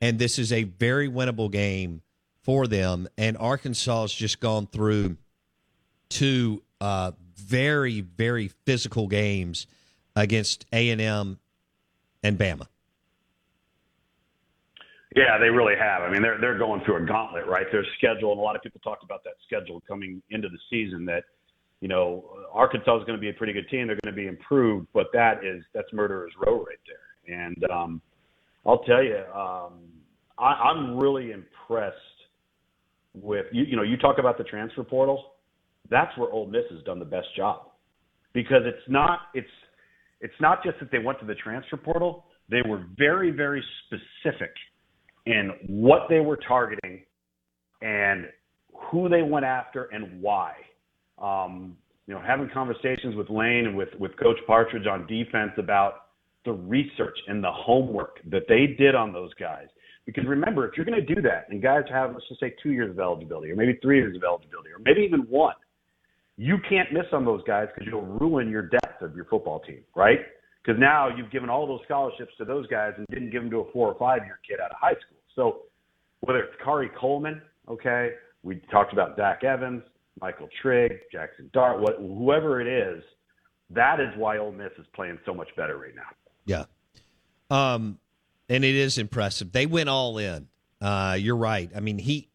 and 0.00 0.18
this 0.18 0.38
is 0.38 0.52
a 0.52 0.64
very 0.64 1.08
winnable 1.08 1.50
game 1.50 2.02
for 2.42 2.66
them. 2.66 3.08
And 3.16 3.36
Arkansas 3.36 4.02
has 4.02 4.12
just 4.12 4.40
gone 4.40 4.66
through 4.66 5.16
two 6.08 6.62
uh, 6.80 7.12
very, 7.34 8.00
very 8.00 8.48
physical 8.48 9.06
games 9.06 9.66
against 10.16 10.66
A 10.72 10.90
and 10.90 11.00
M 11.00 11.38
and 12.22 12.38
Bama. 12.38 12.66
Yeah, 15.16 15.38
they 15.38 15.48
really 15.48 15.74
have. 15.76 16.02
I 16.02 16.10
mean, 16.10 16.22
they're 16.22 16.38
they're 16.40 16.58
going 16.58 16.82
through 16.84 17.02
a 17.02 17.06
gauntlet, 17.06 17.46
right? 17.46 17.66
Their 17.72 17.84
schedule, 17.98 18.30
and 18.30 18.40
a 18.40 18.42
lot 18.42 18.54
of 18.54 18.62
people 18.62 18.80
talked 18.82 19.02
about 19.02 19.24
that 19.24 19.34
schedule 19.44 19.82
coming 19.88 20.22
into 20.30 20.48
the 20.48 20.58
season. 20.70 21.04
That 21.04 21.24
you 21.80 21.88
know, 21.88 22.24
Arkansas 22.52 22.98
is 22.98 23.04
going 23.04 23.18
to 23.18 23.20
be 23.20 23.28
a 23.28 23.32
pretty 23.32 23.52
good 23.52 23.68
team. 23.68 23.88
They're 23.88 23.98
going 24.04 24.14
to 24.14 24.20
be 24.20 24.28
improved, 24.28 24.86
but 24.92 25.06
that 25.12 25.44
is 25.44 25.64
that's 25.74 25.92
murderer's 25.92 26.32
row 26.38 26.64
right 26.64 26.78
there. 26.86 27.44
And 27.44 27.64
um, 27.70 28.02
I'll 28.64 28.84
tell 28.84 29.02
you, 29.02 29.18
um, 29.34 29.80
I, 30.38 30.52
I'm 30.52 30.96
really 30.96 31.32
impressed 31.32 31.96
with 33.14 33.46
you. 33.50 33.64
You 33.64 33.76
know, 33.76 33.82
you 33.82 33.96
talk 33.96 34.18
about 34.18 34.38
the 34.38 34.44
transfer 34.44 34.84
portal. 34.84 35.32
That's 35.88 36.16
where 36.16 36.30
Ole 36.30 36.46
Miss 36.46 36.64
has 36.70 36.84
done 36.84 37.00
the 37.00 37.04
best 37.04 37.34
job 37.36 37.70
because 38.32 38.62
it's 38.64 38.88
not 38.88 39.22
it's 39.34 39.48
it's 40.20 40.34
not 40.40 40.62
just 40.62 40.78
that 40.80 40.90
they 40.90 40.98
went 40.98 41.18
to 41.20 41.26
the 41.26 41.34
transfer 41.34 41.76
portal. 41.76 42.26
They 42.50 42.62
were 42.66 42.84
very 42.98 43.30
very 43.30 43.62
specific 43.86 44.52
in 45.26 45.50
what 45.66 46.02
they 46.08 46.20
were 46.20 46.38
targeting 46.48 47.02
and 47.82 48.26
who 48.90 49.08
they 49.08 49.22
went 49.22 49.44
after 49.44 49.84
and 49.92 50.20
why. 50.22 50.52
Um, 51.20 51.76
you 52.06 52.14
know, 52.14 52.22
having 52.26 52.48
conversations 52.52 53.14
with 53.14 53.30
Lane 53.30 53.66
and 53.66 53.76
with, 53.76 53.90
with 53.98 54.16
Coach 54.16 54.38
Partridge 54.46 54.86
on 54.86 55.06
defense 55.06 55.52
about 55.58 56.06
the 56.44 56.52
research 56.52 57.16
and 57.28 57.44
the 57.44 57.52
homework 57.52 58.18
that 58.30 58.42
they 58.48 58.74
did 58.78 58.94
on 58.94 59.12
those 59.12 59.32
guys. 59.34 59.66
Because 60.06 60.24
remember, 60.26 60.66
if 60.66 60.76
you're 60.76 60.86
going 60.86 61.04
to 61.04 61.14
do 61.14 61.20
that 61.22 61.46
and 61.50 61.62
guys 61.62 61.84
have, 61.90 62.12
let's 62.12 62.26
just 62.28 62.40
say, 62.40 62.54
two 62.62 62.70
years 62.70 62.90
of 62.90 62.98
eligibility 62.98 63.52
or 63.52 63.56
maybe 63.56 63.78
three 63.82 63.98
years 63.98 64.16
of 64.16 64.24
eligibility 64.24 64.70
or 64.70 64.80
maybe 64.84 65.02
even 65.02 65.20
one, 65.28 65.54
you 66.40 66.56
can't 66.66 66.90
miss 66.90 67.04
on 67.12 67.26
those 67.26 67.42
guys 67.44 67.68
because 67.74 67.86
you'll 67.86 68.00
ruin 68.00 68.48
your 68.48 68.62
depth 68.62 69.02
of 69.02 69.14
your 69.14 69.26
football 69.26 69.60
team, 69.60 69.80
right? 69.94 70.20
Because 70.64 70.80
now 70.80 71.14
you've 71.14 71.30
given 71.30 71.50
all 71.50 71.66
those 71.66 71.80
scholarships 71.84 72.32
to 72.38 72.46
those 72.46 72.66
guys 72.68 72.94
and 72.96 73.06
didn't 73.08 73.28
give 73.28 73.42
them 73.42 73.50
to 73.50 73.58
a 73.58 73.72
four 73.72 73.88
or 73.92 73.98
five 73.98 74.24
year 74.24 74.40
kid 74.48 74.58
out 74.58 74.70
of 74.70 74.78
high 74.80 74.94
school. 74.94 75.18
So 75.36 75.62
whether 76.20 76.38
it's 76.38 76.54
Khari 76.64 76.88
Coleman, 76.98 77.42
okay, 77.68 78.12
we 78.42 78.62
talked 78.70 78.94
about 78.94 79.16
Zach 79.16 79.44
Evans, 79.44 79.82
Michael 80.18 80.48
Trigg, 80.62 80.92
Jackson 81.12 81.50
Dart, 81.52 81.78
what, 81.78 81.96
whoever 81.98 82.58
it 82.62 82.66
is, 82.66 83.02
that 83.68 84.00
is 84.00 84.08
why 84.16 84.38
Ole 84.38 84.52
Miss 84.52 84.72
is 84.78 84.86
playing 84.94 85.18
so 85.26 85.34
much 85.34 85.48
better 85.58 85.76
right 85.76 85.94
now. 85.94 86.02
Yeah. 86.46 86.64
Um, 87.50 87.98
and 88.48 88.64
it 88.64 88.74
is 88.74 88.96
impressive. 88.96 89.52
They 89.52 89.66
went 89.66 89.90
all 89.90 90.16
in. 90.16 90.48
Uh, 90.80 91.18
you're 91.20 91.36
right. 91.36 91.70
I 91.76 91.80
mean, 91.80 91.98
he 91.98 92.29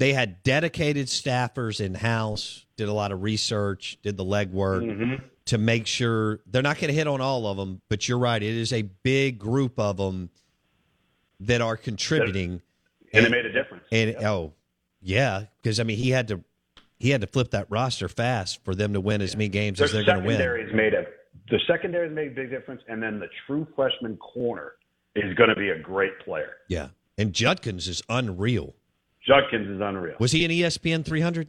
they 0.00 0.14
had 0.14 0.42
dedicated 0.42 1.08
staffers 1.08 1.78
in 1.78 1.94
house, 1.94 2.64
did 2.76 2.88
a 2.88 2.92
lot 2.92 3.12
of 3.12 3.22
research, 3.22 3.98
did 4.02 4.16
the 4.16 4.24
legwork. 4.24 4.82
Mm-hmm 4.82 5.24
to 5.46 5.58
make 5.58 5.84
sure 5.84 6.38
they're 6.46 6.62
not 6.62 6.76
going 6.76 6.90
to 6.90 6.94
hit 6.94 7.08
on 7.08 7.20
all 7.20 7.48
of 7.48 7.56
them, 7.56 7.80
but 7.88 8.08
you're 8.08 8.18
right. 8.18 8.40
It 8.40 8.54
is 8.54 8.72
a 8.72 8.82
big 8.82 9.36
group 9.40 9.80
of 9.80 9.96
them 9.96 10.30
that 11.40 11.60
are 11.60 11.76
contributing, 11.76 12.62
and, 13.12 13.24
and 13.24 13.26
it 13.26 13.30
made 13.30 13.46
a 13.46 13.52
difference. 13.52 13.82
And 13.90 14.12
yeah. 14.12 14.30
oh, 14.30 14.52
yeah, 15.02 15.46
because 15.60 15.80
I 15.80 15.82
mean 15.82 15.96
he 15.96 16.10
had 16.10 16.28
to 16.28 16.44
he 17.00 17.10
had 17.10 17.22
to 17.22 17.26
flip 17.26 17.50
that 17.50 17.66
roster 17.68 18.08
fast 18.08 18.62
for 18.64 18.76
them 18.76 18.92
to 18.92 19.00
win 19.00 19.22
as 19.22 19.34
many 19.34 19.48
games 19.48 19.78
Their 19.78 19.86
as 19.86 19.92
they're 19.92 20.04
going 20.04 20.20
to 20.20 20.26
win. 20.26 20.36
Secondaries 20.36 20.72
made 20.72 20.94
a 20.94 21.04
the 21.50 21.58
secondaries 21.66 22.14
made 22.14 22.28
a 22.28 22.34
big 22.34 22.50
difference, 22.50 22.82
and 22.86 23.02
then 23.02 23.18
the 23.18 23.28
true 23.46 23.66
freshman 23.74 24.18
corner 24.18 24.74
is 25.16 25.34
going 25.34 25.50
to 25.50 25.56
be 25.56 25.70
a 25.70 25.78
great 25.80 26.16
player. 26.20 26.58
Yeah, 26.68 26.90
and 27.18 27.32
Judkins 27.32 27.88
is 27.88 28.02
unreal. 28.08 28.74
Judkins 29.26 29.68
is 29.68 29.80
unreal. 29.82 30.16
Was 30.18 30.32
he 30.32 30.44
an 30.44 30.50
ESPN 30.50 31.04
300? 31.04 31.48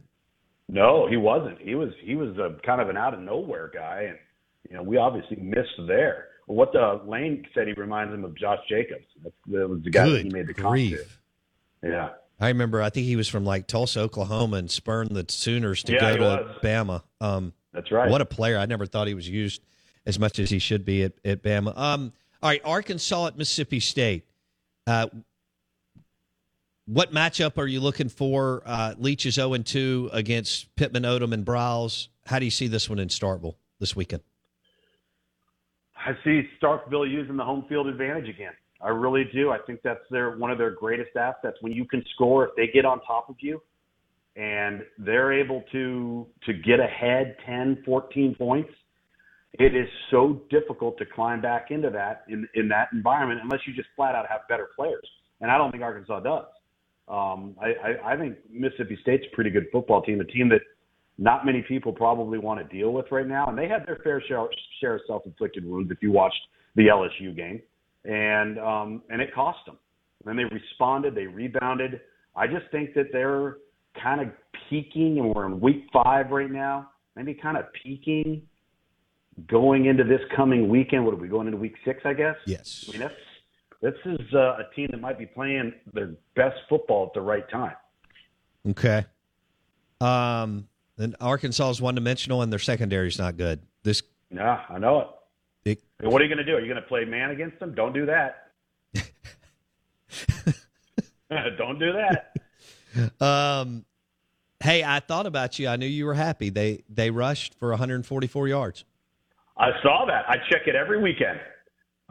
No, 0.68 1.06
he 1.08 1.16
wasn't. 1.16 1.60
He 1.60 1.74
was 1.74 1.90
he 2.02 2.14
was 2.14 2.36
a 2.38 2.56
kind 2.64 2.80
of 2.80 2.88
an 2.88 2.96
out 2.96 3.14
of 3.14 3.20
nowhere 3.20 3.70
guy, 3.72 4.06
and 4.08 4.18
you 4.70 4.76
know 4.76 4.82
we 4.82 4.96
obviously 4.96 5.36
missed 5.36 5.70
there. 5.86 6.28
What 6.46 6.72
the 6.72 7.00
Lane 7.06 7.46
said, 7.54 7.66
he 7.66 7.72
reminds 7.74 8.12
him 8.14 8.24
of 8.24 8.36
Josh 8.36 8.58
Jacobs. 8.68 9.04
That's, 9.22 9.34
that 9.48 9.68
was 9.68 9.82
the 9.82 9.90
guy 9.90 10.06
Good 10.06 10.24
he 10.24 10.30
made 10.30 10.46
the 10.46 10.54
grief. 10.54 11.20
Yeah, 11.82 12.10
I 12.40 12.48
remember. 12.48 12.80
I 12.80 12.90
think 12.90 13.06
he 13.06 13.16
was 13.16 13.28
from 13.28 13.44
like 13.44 13.66
Tulsa, 13.66 14.00
Oklahoma, 14.00 14.56
and 14.58 14.70
spurned 14.70 15.10
the 15.10 15.24
Sooners 15.28 15.82
to 15.84 15.92
Yeah, 15.92 16.00
go 16.00 16.16
to 16.16 16.24
was. 16.24 16.56
Bama. 16.62 17.02
Um, 17.20 17.52
That's 17.72 17.90
right. 17.90 18.10
What 18.10 18.20
a 18.20 18.26
player! 18.26 18.56
I 18.58 18.66
never 18.66 18.86
thought 18.86 19.08
he 19.08 19.14
was 19.14 19.28
used 19.28 19.62
as 20.06 20.18
much 20.18 20.38
as 20.38 20.50
he 20.50 20.58
should 20.58 20.84
be 20.84 21.04
at, 21.04 21.12
at 21.24 21.42
Bama. 21.42 21.76
Um, 21.76 22.12
all 22.42 22.50
right, 22.50 22.62
Arkansas 22.64 23.26
at 23.26 23.36
Mississippi 23.36 23.80
State. 23.80 24.24
Uh, 24.86 25.06
what 26.86 27.12
matchup 27.12 27.58
are 27.58 27.66
you 27.66 27.80
looking 27.80 28.08
for? 28.08 28.62
Uh, 28.66 28.94
Leach 28.98 29.26
is 29.26 29.34
zero 29.34 29.54
and 29.54 29.64
two 29.64 30.10
against 30.12 30.74
Pittman, 30.76 31.04
Odom, 31.04 31.32
and 31.32 31.44
Briles. 31.44 32.08
How 32.26 32.38
do 32.38 32.44
you 32.44 32.50
see 32.50 32.66
this 32.66 32.88
one 32.88 32.98
in 32.98 33.08
Starkville 33.08 33.54
this 33.78 33.94
weekend? 33.94 34.22
I 35.96 36.12
see 36.24 36.42
Starkville 36.60 37.10
using 37.10 37.36
the 37.36 37.44
home 37.44 37.64
field 37.68 37.86
advantage 37.86 38.28
again. 38.28 38.52
I 38.80 38.88
really 38.88 39.24
do. 39.32 39.50
I 39.50 39.58
think 39.58 39.80
that's 39.84 40.02
their 40.10 40.36
one 40.36 40.50
of 40.50 40.58
their 40.58 40.72
greatest 40.72 41.16
assets. 41.16 41.56
When 41.60 41.72
you 41.72 41.84
can 41.84 42.04
score, 42.14 42.48
if 42.48 42.50
they 42.56 42.66
get 42.66 42.84
on 42.84 43.00
top 43.02 43.28
of 43.28 43.36
you, 43.38 43.62
and 44.34 44.82
they're 44.98 45.32
able 45.32 45.62
to 45.72 46.26
to 46.46 46.52
get 46.52 46.80
ahead 46.80 47.36
10, 47.46 47.82
14 47.84 48.34
points, 48.34 48.70
it 49.52 49.76
is 49.76 49.88
so 50.10 50.42
difficult 50.50 50.98
to 50.98 51.06
climb 51.06 51.40
back 51.40 51.70
into 51.70 51.90
that 51.90 52.24
in 52.28 52.48
in 52.54 52.68
that 52.68 52.88
environment 52.92 53.40
unless 53.40 53.60
you 53.66 53.72
just 53.72 53.88
flat 53.94 54.16
out 54.16 54.26
have 54.28 54.40
better 54.48 54.70
players. 54.74 55.08
And 55.40 55.50
I 55.50 55.58
don't 55.58 55.70
think 55.70 55.84
Arkansas 55.84 56.20
does. 56.20 56.46
Um, 57.08 57.56
I, 57.60 57.72
I, 57.88 58.12
I 58.12 58.16
think 58.16 58.36
Mississippi 58.50 58.98
State's 59.02 59.24
a 59.30 59.34
pretty 59.34 59.50
good 59.50 59.66
football 59.72 60.02
team, 60.02 60.20
a 60.20 60.24
team 60.24 60.48
that 60.50 60.60
not 61.18 61.44
many 61.44 61.62
people 61.62 61.92
probably 61.92 62.38
want 62.38 62.60
to 62.60 62.76
deal 62.76 62.92
with 62.92 63.06
right 63.10 63.26
now. 63.26 63.46
And 63.46 63.58
they 63.58 63.68
had 63.68 63.86
their 63.86 63.98
fair 64.02 64.22
share, 64.26 64.46
share 64.80 64.96
of 64.96 65.02
self-inflicted 65.06 65.64
wounds 65.64 65.90
if 65.90 65.98
you 66.00 66.10
watched 66.10 66.40
the 66.74 66.86
LSU 66.86 67.36
game, 67.36 67.60
and 68.04 68.58
um, 68.58 69.02
and 69.10 69.20
it 69.20 69.34
cost 69.34 69.58
them. 69.66 69.78
And 70.24 70.28
then 70.28 70.36
they 70.36 70.54
responded, 70.54 71.14
they 71.14 71.26
rebounded. 71.26 72.00
I 72.34 72.46
just 72.46 72.70
think 72.70 72.94
that 72.94 73.06
they're 73.12 73.58
kind 74.02 74.20
of 74.20 74.28
peaking, 74.70 75.18
and 75.18 75.34
we're 75.34 75.46
in 75.46 75.60
week 75.60 75.84
five 75.92 76.30
right 76.30 76.50
now. 76.50 76.90
Maybe 77.14 77.34
kind 77.34 77.58
of 77.58 77.64
peaking 77.82 78.42
going 79.48 79.86
into 79.86 80.04
this 80.04 80.20
coming 80.34 80.68
weekend. 80.68 81.04
What 81.04 81.14
are 81.14 81.18
we 81.18 81.28
going 81.28 81.46
into 81.46 81.58
week 81.58 81.74
six? 81.84 82.00
I 82.04 82.14
guess. 82.14 82.36
Yes. 82.46 82.86
I 82.88 82.92
mean, 82.92 83.00
that's 83.00 83.14
this 83.82 83.94
is 84.06 84.20
uh, 84.32 84.38
a 84.58 84.64
team 84.74 84.88
that 84.92 85.00
might 85.00 85.18
be 85.18 85.26
playing 85.26 85.74
their 85.92 86.12
best 86.36 86.56
football 86.68 87.06
at 87.08 87.14
the 87.14 87.20
right 87.20 87.48
time. 87.50 87.74
Okay. 88.70 89.04
Um, 90.00 90.68
then 90.96 91.16
Arkansas 91.20 91.70
is 91.70 91.82
one 91.82 91.96
dimensional, 91.96 92.42
and 92.42 92.52
their 92.52 92.60
secondary 92.60 93.08
is 93.08 93.18
not 93.18 93.36
good. 93.36 93.60
This 93.82 94.02
Yeah, 94.30 94.62
I 94.70 94.78
know 94.78 95.00
it. 95.00 95.08
It- 95.64 95.82
And 96.00 96.12
what 96.12 96.22
are 96.22 96.24
you 96.24 96.32
going 96.34 96.44
to 96.44 96.50
do? 96.50 96.56
Are 96.56 96.60
you 96.60 96.68
going 96.68 96.80
to 96.80 96.88
play 96.88 97.04
man 97.04 97.30
against 97.30 97.58
them? 97.58 97.74
Don't 97.74 97.92
do 97.92 98.06
that. 98.06 98.52
Don't 101.58 101.78
do 101.78 101.92
that. 101.92 103.24
Um, 103.24 103.84
hey, 104.62 104.84
I 104.84 105.00
thought 105.00 105.26
about 105.26 105.58
you. 105.58 105.66
I 105.66 105.76
knew 105.76 105.86
you 105.86 106.04
were 106.04 106.12
happy. 106.14 106.50
They 106.50 106.84
they 106.90 107.10
rushed 107.10 107.58
for 107.58 107.70
144 107.70 108.48
yards. 108.48 108.84
I 109.56 109.70
saw 109.82 110.04
that. 110.06 110.28
I 110.28 110.36
check 110.50 110.66
it 110.66 110.74
every 110.74 111.00
weekend. 111.00 111.40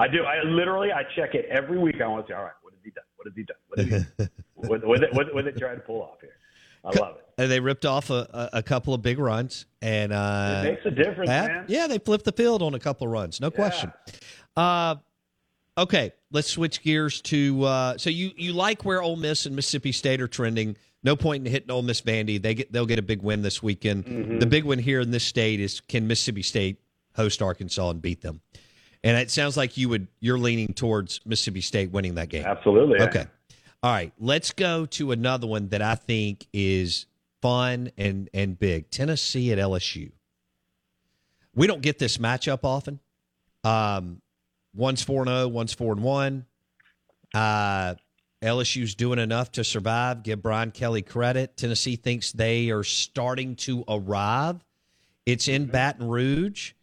I 0.02 0.08
do. 0.08 0.24
I 0.24 0.44
literally 0.44 0.92
I 0.92 1.04
check 1.16 1.36
it 1.36 1.46
every 1.50 1.78
week. 1.78 2.02
I 2.02 2.08
want 2.08 2.26
to 2.26 2.32
say, 2.32 2.36
all 2.36 2.44
right, 2.44 2.54
what 2.64 2.74
has 2.74 2.82
he 2.84 2.90
done? 2.90 3.04
What 3.16 3.28
has 3.28 3.36
he 3.36 3.44
done? 3.44 3.58
What 3.68 3.80
has 3.80 4.06
he 4.18 4.28
what, 4.56 4.86
what, 4.86 5.16
what, 5.16 5.36
what, 5.36 5.46
they 5.46 5.52
trying 5.52 5.76
to 5.76 5.82
pull 5.82 6.02
off 6.02 6.20
here? 6.22 6.32
I 6.84 6.90
love 7.00 7.18
it. 7.18 7.26
And 7.38 7.52
they 7.52 7.60
ripped 7.60 7.86
off 7.86 8.10
a, 8.10 8.50
a, 8.54 8.64
couple 8.64 8.96
of 8.96 9.04
big 9.04 9.20
runs, 9.20 9.68
and 9.82 10.12
uh, 10.12 10.64
It 10.64 10.72
makes 10.72 10.86
a 10.86 10.92
difference, 10.92 11.30
yeah, 11.30 11.48
man. 11.48 11.66
Yeah, 11.68 11.88
they 11.88 12.00
flipped 12.00 12.26
the 12.26 12.32
field 12.32 12.64
on 12.64 12.74
a 12.74 12.80
couple 12.80 13.06
of 13.06 13.14
runs, 13.14 13.40
no 13.40 13.52
question. 13.52 13.94
Uh, 14.56 14.96
okay, 15.78 16.14
let's 16.32 16.48
switch 16.48 16.82
gears 16.82 17.22
to. 17.22 17.64
Uh, 17.64 17.98
so 17.98 18.10
you 18.10 18.32
you 18.36 18.54
like 18.54 18.84
where 18.84 19.02
Ole 19.02 19.16
Miss 19.16 19.46
and 19.46 19.56
Mississippi 19.56 19.92
State 19.92 20.22
are 20.22 20.28
trending? 20.28 20.76
No 21.04 21.16
point 21.16 21.46
in 21.46 21.52
hitting 21.52 21.72
Ole 21.72 21.84
Miss 21.84 22.02
Vandy. 22.02 22.42
They 22.42 22.56
get 22.56 22.72
they'll 22.72 22.86
get 22.86 23.00
a 23.00 23.04
big 23.04 23.22
win 23.22 23.44
this 23.44 23.62
weekend. 23.62 24.06
Mm-hmm. 24.06 24.40
The 24.40 24.46
big 24.48 24.66
win 24.66 24.80
here 24.80 25.00
in 25.02 25.12
this 25.12 25.24
state 25.24 25.60
is 25.60 25.82
can 25.82 26.08
Mississippi 26.08 26.42
State 26.42 26.80
host 27.16 27.42
Arkansas 27.42 27.90
and 27.92 28.02
beat 28.02 28.22
them? 28.22 28.42
And 29.04 29.18
it 29.18 29.32
sounds 29.32 29.58
like 29.58 29.78
you 29.78 29.90
would 29.90 30.08
you're 30.20 30.38
leaning 30.38 30.74
towards 30.74 31.22
Mississippi 31.26 31.62
State 31.62 31.92
winning 31.92 32.16
that 32.16 32.30
game. 32.30 32.46
Absolutely. 32.46 33.02
Okay. 33.02 33.26
All 33.84 33.92
right. 33.92 34.14
Let's 34.20 34.52
go 34.52 34.86
to 34.88 35.12
another 35.12 35.48
one 35.48 35.70
that 35.70 35.82
I 35.82 35.96
think 35.96 36.48
is 36.54 37.08
fun 37.42 37.92
and 37.98 38.30
and 38.34 38.58
big. 38.58 38.90
Tennessee 38.92 39.52
at 39.52 39.58
LSU. 39.58 40.12
We 41.56 41.68
don't 41.68 41.82
get 41.82 42.00
this 42.00 42.18
matchup 42.18 42.60
often. 42.64 43.00
Um, 43.64 44.22
one's 44.74 45.02
four 45.02 45.22
and 45.22 45.30
zero, 45.30 45.48
one's 45.48 45.74
four 45.74 45.94
and 45.94 46.04
one. 46.04 46.46
Uh, 47.34 47.96
LSU's 48.42 48.96
doing 48.96 49.20
enough 49.20 49.52
to 49.54 49.64
survive. 49.64 50.24
Give 50.24 50.42
Brian 50.42 50.72
Kelly 50.72 51.02
credit. 51.02 51.58
Tennessee 51.58 51.96
thinks 51.96 52.32
they 52.32 52.72
are 52.72 52.84
starting 52.84 53.56
to 53.58 53.84
arrive. 53.88 54.64
It's 55.26 55.48
in 55.48 55.68
Baton 55.68 56.08
Rouge, 56.08 56.74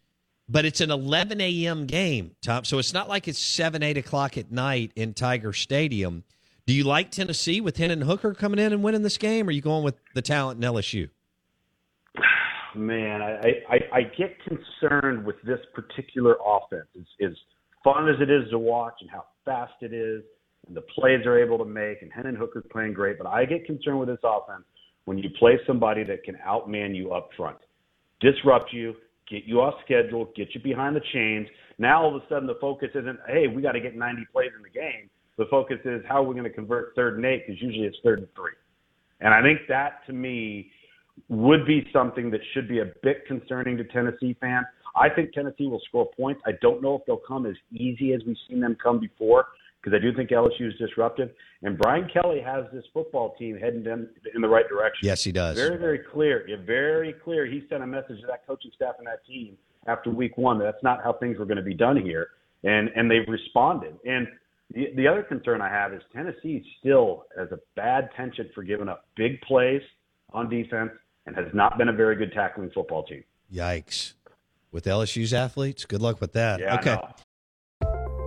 but 0.49 0.65
it's 0.65 0.81
an 0.81 0.89
11 0.89 1.39
a.m. 1.39 1.85
game, 1.85 2.31
Tom. 2.41 2.65
So 2.65 2.79
it's 2.79 2.93
not 2.93 3.07
like 3.07 3.27
it's 3.27 3.39
seven, 3.39 3.83
eight 3.83 3.97
o'clock 3.97 4.37
at 4.37 4.51
night 4.51 4.91
in 4.95 5.13
Tiger 5.13 5.53
Stadium. 5.53 6.23
Do 6.65 6.73
you 6.73 6.83
like 6.83 7.11
Tennessee 7.11 7.61
with 7.61 7.77
Hendon 7.77 8.01
Hooker 8.01 8.33
coming 8.33 8.59
in 8.59 8.73
and 8.73 8.83
winning 8.83 9.03
this 9.03 9.17
game, 9.17 9.47
or 9.47 9.49
are 9.49 9.51
you 9.51 9.61
going 9.61 9.83
with 9.83 9.95
the 10.15 10.21
talent 10.21 10.63
in 10.63 10.69
LSU? 10.69 11.09
Man, 12.75 13.21
I, 13.21 13.51
I, 13.69 13.77
I 13.93 14.01
get 14.17 14.37
concerned 14.43 15.25
with 15.25 15.35
this 15.43 15.59
particular 15.73 16.37
offense. 16.45 16.87
As, 16.97 17.29
as 17.29 17.37
fun 17.83 18.09
as 18.09 18.15
it 18.19 18.29
is 18.29 18.49
to 18.51 18.59
watch 18.59 18.95
and 19.01 19.09
how 19.09 19.25
fast 19.45 19.73
it 19.81 19.93
is, 19.93 20.23
and 20.67 20.75
the 20.75 20.81
plays 20.81 21.21
they're 21.23 21.43
able 21.43 21.57
to 21.59 21.65
make, 21.65 22.01
and 22.01 22.11
Hendon 22.11 22.35
Hooker's 22.35 22.65
playing 22.71 22.93
great, 22.93 23.17
but 23.17 23.27
I 23.27 23.45
get 23.45 23.65
concerned 23.65 23.99
with 23.99 24.09
this 24.09 24.19
offense 24.23 24.65
when 25.05 25.17
you 25.17 25.29
play 25.39 25.59
somebody 25.65 26.03
that 26.03 26.23
can 26.23 26.37
outman 26.47 26.95
you 26.95 27.11
up 27.13 27.29
front, 27.35 27.57
disrupt 28.19 28.71
you, 28.73 28.93
get 29.29 29.43
you 29.45 29.61
off 29.61 29.75
schedule, 29.85 30.31
get 30.35 30.53
you 30.53 30.61
behind 30.61 30.95
the 30.95 31.01
chains. 31.13 31.47
Now 31.77 32.03
all 32.03 32.15
of 32.15 32.21
a 32.21 32.25
sudden 32.27 32.47
the 32.47 32.57
focus 32.59 32.89
isn't, 32.95 33.19
hey, 33.27 33.47
we 33.47 33.61
got 33.61 33.73
to 33.73 33.79
get 33.79 33.95
90 33.95 34.27
plays 34.31 34.51
in 34.55 34.63
the 34.63 34.69
game. 34.69 35.09
The 35.37 35.45
focus 35.49 35.77
is 35.85 36.01
how 36.07 36.23
are 36.23 36.23
we 36.23 36.33
going 36.33 36.49
to 36.49 36.53
convert 36.53 36.95
third 36.95 37.15
and 37.15 37.25
eight 37.25 37.43
because 37.47 37.61
usually 37.61 37.85
it's 37.85 37.97
third 38.03 38.19
and 38.19 38.27
three. 38.35 38.51
And 39.21 39.33
I 39.33 39.41
think 39.41 39.61
that 39.69 40.05
to 40.07 40.13
me 40.13 40.71
would 41.27 41.65
be 41.65 41.87
something 41.93 42.31
that 42.31 42.41
should 42.53 42.67
be 42.67 42.79
a 42.79 42.91
bit 43.03 43.25
concerning 43.27 43.77
to 43.77 43.83
Tennessee 43.85 44.35
fans. 44.39 44.65
I 44.95 45.09
think 45.09 45.33
Tennessee 45.33 45.67
will 45.67 45.81
score 45.87 46.09
points. 46.17 46.41
I 46.45 46.51
don't 46.61 46.81
know 46.81 46.95
if 46.95 47.01
they'll 47.05 47.17
come 47.17 47.45
as 47.45 47.55
easy 47.71 48.13
as 48.13 48.21
we've 48.25 48.37
seen 48.49 48.59
them 48.59 48.75
come 48.81 48.99
before 48.99 49.47
because 49.81 49.95
I 49.95 50.01
do 50.01 50.13
think 50.13 50.29
LSU 50.29 50.67
is 50.67 50.73
disruptive. 50.77 51.29
And 51.63 51.77
Brian 51.77 52.09
Kelly 52.11 52.41
has 52.41 52.65
this 52.73 52.83
football 52.93 53.35
team 53.37 53.57
heading 53.57 53.85
in, 53.85 54.09
in 54.35 54.41
the 54.41 54.47
right 54.47 54.67
direction. 54.67 55.07
Yes, 55.07 55.23
he 55.23 55.31
does. 55.31 55.55
Very, 55.55 55.77
very 55.77 55.99
clear. 55.99 56.47
Yeah, 56.47 56.57
very 56.65 57.13
clear. 57.13 57.45
He 57.45 57.63
sent 57.69 57.83
a 57.83 57.87
message 57.87 58.21
to 58.21 58.27
that 58.27 58.45
coaching 58.47 58.71
staff 58.75 58.95
and 58.97 59.07
that 59.07 59.25
team 59.25 59.57
after 59.87 60.09
week 60.09 60.37
one 60.37 60.59
that 60.59 60.65
that's 60.65 60.83
not 60.83 61.03
how 61.03 61.13
things 61.13 61.37
were 61.37 61.45
going 61.45 61.57
to 61.57 61.63
be 61.63 61.73
done 61.73 61.97
here. 61.97 62.29
And 62.63 62.89
and 62.95 63.09
they've 63.09 63.27
responded. 63.27 63.97
And 64.05 64.27
the, 64.73 64.87
the 64.95 65.07
other 65.07 65.23
concern 65.23 65.61
I 65.61 65.69
have 65.69 65.93
is 65.93 66.01
Tennessee 66.13 66.63
still 66.79 67.25
has 67.37 67.49
a 67.51 67.59
bad 67.75 68.09
penchant 68.15 68.49
for 68.53 68.63
giving 68.63 68.89
up 68.89 69.05
big 69.15 69.39
plays 69.41 69.81
on 70.33 70.49
defense 70.49 70.91
and 71.25 71.35
has 71.35 71.47
not 71.53 71.77
been 71.77 71.89
a 71.89 71.93
very 71.93 72.15
good 72.15 72.33
tackling 72.33 72.69
football 72.71 73.03
team. 73.03 73.23
Yikes. 73.53 74.13
With 74.71 74.85
LSU's 74.85 75.33
athletes, 75.33 75.85
good 75.85 76.01
luck 76.01 76.21
with 76.21 76.33
that. 76.33 76.59
Yeah, 76.59 76.75
okay. 76.75 76.97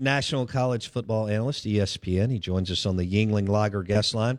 National 0.00 0.46
College 0.46 0.88
Football 0.88 1.28
Analyst, 1.28 1.64
ESPN. 1.64 2.30
He 2.30 2.38
joins 2.38 2.70
us 2.70 2.86
on 2.86 2.96
the 2.96 3.04
Yuengling 3.04 3.48
Lager 3.48 3.82
guest 3.82 4.14
line. 4.14 4.38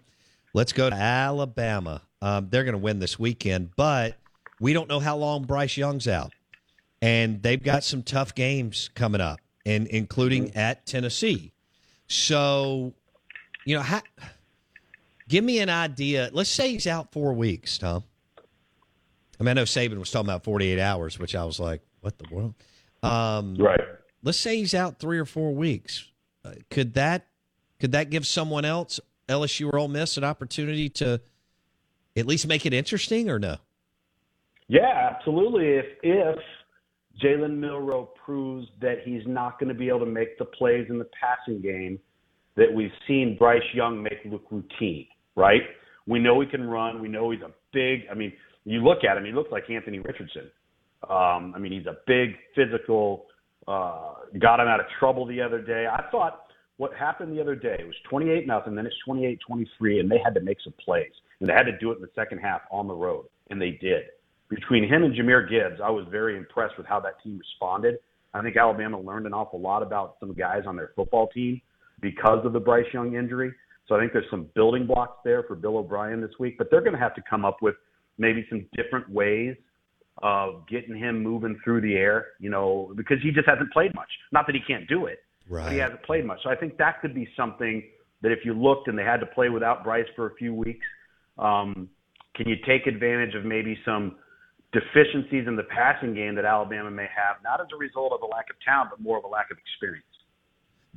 Let's 0.54 0.74
go 0.74 0.90
to 0.90 0.96
Alabama. 0.96 2.02
Um, 2.22 2.48
they're 2.50 2.64
going 2.64 2.74
to 2.74 2.80
win 2.80 3.00
this 3.00 3.20
weekend, 3.20 3.72
but 3.76 4.18
we 4.60 4.74
don't 4.74 4.90
know 4.90 5.00
how 5.00 5.18
long 5.18 5.44
Bryce 5.44 5.78
Young's 5.78 6.08
out. 6.08 6.32
And 7.02 7.42
they've 7.42 7.62
got 7.62 7.84
some 7.84 8.04
tough 8.04 8.36
games 8.36 8.90
coming 8.94 9.22
up, 9.22 9.40
and 9.66 9.88
including 9.88 10.56
at 10.56 10.86
Tennessee. 10.86 11.54
So, 12.08 12.94
you 13.66 13.76
know, 13.76 13.82
how, 13.82 14.02
give 15.28 15.44
me 15.44 15.60
an 15.60 15.70
idea. 15.70 16.30
Let's 16.34 16.50
say 16.50 16.72
he's 16.72 16.88
out 16.88 17.12
four 17.12 17.34
weeks, 17.34 17.78
Tom. 17.78 18.04
I 19.40 19.44
mean, 19.44 19.50
I 19.50 19.54
know 19.54 19.64
Saban 19.64 19.98
was 19.98 20.12
talking 20.12 20.28
about 20.28 20.44
48 20.44 20.80
hours, 20.80 21.18
which 21.18 21.36
I 21.36 21.46
was 21.46 21.60
like, 21.60 21.82
what 22.02 22.18
the 22.18 22.26
world? 22.34 22.54
Um, 23.02 23.56
right. 23.56 23.80
Let's 24.24 24.40
say 24.40 24.58
he's 24.58 24.76
out 24.76 25.00
three 25.00 25.18
or 25.18 25.26
four 25.26 25.54
weeks. 25.54 26.06
Uh, 26.44 26.54
could 26.70 26.94
that 26.94 27.28
could 27.80 27.92
that 27.94 28.10
give 28.10 28.28
someone 28.28 28.66
else, 28.66 29.00
LSU 29.28 29.72
or 29.72 29.80
Ole 29.80 29.88
Miss, 29.88 30.18
an 30.18 30.24
opportunity 30.24 30.90
to 30.90 31.22
at 32.18 32.26
least 32.26 32.48
make 32.48 32.66
it 32.66 32.74
interesting, 32.74 33.30
or 33.30 33.40
no? 33.40 33.58
Yeah, 34.68 35.10
absolutely. 35.12 35.68
If 35.68 35.86
if 36.04 36.40
Jalen 37.24 37.60
Milrow 37.60 38.10
proves 38.24 38.68
that 38.82 38.98
he's 39.04 39.24
not 39.26 39.60
going 39.60 39.70
to 39.70 39.76
be 39.76 39.90
able 39.90 40.00
to 40.02 40.06
make 40.06 40.38
the 40.38 40.46
plays 40.46 40.88
in 40.90 41.00
the 41.00 41.08
passing 41.20 41.62
game 41.62 42.00
that 42.56 42.74
we've 42.74 42.92
seen 43.08 43.36
Bryce 43.38 43.62
Young 43.74 44.02
make 44.02 44.20
look 44.26 44.44
routine, 44.52 45.08
right? 45.36 45.62
We 46.08 46.20
know 46.20 46.40
he 46.42 46.48
can 46.48 46.64
run. 46.64 47.02
We 47.02 47.08
know 47.08 47.32
he's 47.32 47.42
a 47.42 47.52
big. 47.74 48.02
I 48.12 48.16
mean, 48.16 48.34
you 48.66 48.84
look 48.84 49.04
at 49.04 49.18
him; 49.18 49.26
he 49.26 49.32
looks 49.32 49.52
like 49.52 49.70
Anthony 49.70 50.00
Richardson. 50.00 50.52
Um, 51.10 51.54
I 51.56 51.60
mean, 51.60 51.72
he's 51.72 51.86
a 51.86 51.98
big 52.06 52.36
physical. 52.56 53.26
Uh, 53.68 54.14
got 54.40 54.60
him 54.60 54.68
out 54.68 54.80
of 54.80 54.86
trouble 55.00 55.26
the 55.26 55.42
other 55.42 55.62
day. 55.62 55.86
I 55.92 56.04
thought 56.12 56.46
what 56.78 56.94
happened 56.94 57.36
the 57.36 57.42
other 57.42 57.56
day 57.56 57.84
was 57.86 57.96
28 58.10 58.48
nothing, 58.48 58.74
then 58.74 58.86
it's 58.86 58.96
28-23, 59.08 60.00
and 60.00 60.10
they 60.10 60.20
had 60.24 60.34
to 60.34 60.40
make 60.40 60.58
some 60.64 60.74
plays, 60.84 61.12
and 61.40 61.50
they 61.50 61.54
had 61.54 61.64
to 61.64 61.78
do 61.78 61.92
it 61.92 61.96
in 61.96 62.02
the 62.02 62.10
second 62.16 62.40
half 62.40 62.62
on 62.72 62.88
the 62.88 62.94
road, 62.94 63.26
and 63.50 63.62
they 63.62 63.72
did. 63.72 64.04
Between 64.50 64.88
him 64.88 65.04
and 65.04 65.14
Jahmyr 65.14 65.48
Gibbs, 65.50 65.82
I 65.84 65.90
was 65.90 66.06
very 66.10 66.38
impressed 66.38 66.78
with 66.78 66.88
how 66.88 67.00
that 67.02 67.22
team 67.22 67.38
responded. 67.38 68.00
I 68.34 68.42
think 68.42 68.58
Alabama 68.58 69.00
learned 69.00 69.26
an 69.26 69.34
awful 69.34 69.60
lot 69.60 69.84
about 69.84 70.16
some 70.20 70.34
guys 70.34 70.64
on 70.66 70.76
their 70.76 70.92
football 70.96 71.28
team 71.28 71.62
because 72.02 72.46
of 72.46 72.54
the 72.54 72.60
Bryce 72.60 72.86
Young 72.94 73.16
injury. 73.16 73.52
So 73.88 73.96
I 73.96 74.00
think 74.00 74.14
there's 74.14 74.30
some 74.32 74.48
building 74.56 74.88
blocks 74.88 75.18
there 75.26 75.44
for 75.44 75.56
Bill 75.56 75.78
O'Brien 75.78 76.22
this 76.22 76.32
week, 76.40 76.58
but 76.58 76.70
they're 76.72 76.82
going 76.82 76.94
to 76.94 77.00
have 77.00 77.16
to 77.16 77.24
come 77.30 77.44
up 77.44 77.58
with 77.62 77.76
maybe 78.18 78.46
some 78.50 78.66
different 78.76 79.10
ways 79.10 79.56
of 80.22 80.68
getting 80.68 80.96
him 80.96 81.22
moving 81.22 81.60
through 81.64 81.82
the 81.82 81.96
air, 81.96 82.28
you 82.40 82.50
know, 82.50 82.92
because 82.96 83.18
he 83.22 83.32
just 83.32 83.48
hasn't 83.48 83.72
played 83.72 83.94
much. 83.96 84.10
Not 84.32 84.46
that 84.48 84.56
he 84.56 84.62
can't 84.62 84.88
do 84.88 85.06
it, 85.06 85.20
right. 85.48 85.64
but 85.64 85.72
he 85.72 85.80
hasn't 85.80 86.04
played 86.04 86.26
much. 86.26 86.40
So 86.44 86.50
I 86.50 86.56
think 86.56 86.78
that 86.78 87.02
could 87.02 87.16
be 87.16 87.28
something 87.38 87.84
that 88.22 88.32
if 88.32 88.40
you 88.44 88.54
looked 88.54 88.88
and 88.88 88.98
they 88.98 89.04
had 89.04 89.22
to 89.22 89.26
play 89.26 89.50
without 89.50 89.84
Bryce 89.84 90.08
for 90.16 90.28
a 90.28 90.36
few 90.36 90.54
weeks, 90.54 90.86
um, 91.38 91.90
can 92.36 92.48
you 92.48 92.56
take 92.66 92.86
advantage 92.86 93.36
of 93.36 93.46
maybe 93.46 93.78
some 93.86 94.18
deficiencies 94.72 95.48
in 95.48 95.56
the 95.56 95.64
passing 95.64 96.14
game 96.14 96.36
that 96.36 96.46
Alabama 96.46 96.92
may 96.92 97.08
have, 97.16 97.38
not 97.44 97.60
as 97.62 97.68
a 97.74 97.78
result 97.78 98.14
of 98.14 98.22
a 98.22 98.26
lack 98.26 98.50
of 98.50 98.56
talent, 98.66 98.92
but 98.92 99.00
more 99.00 99.18
of 99.18 99.24
a 99.24 99.28
lack 99.28 99.52
of 99.52 99.58
experience? 99.58 100.06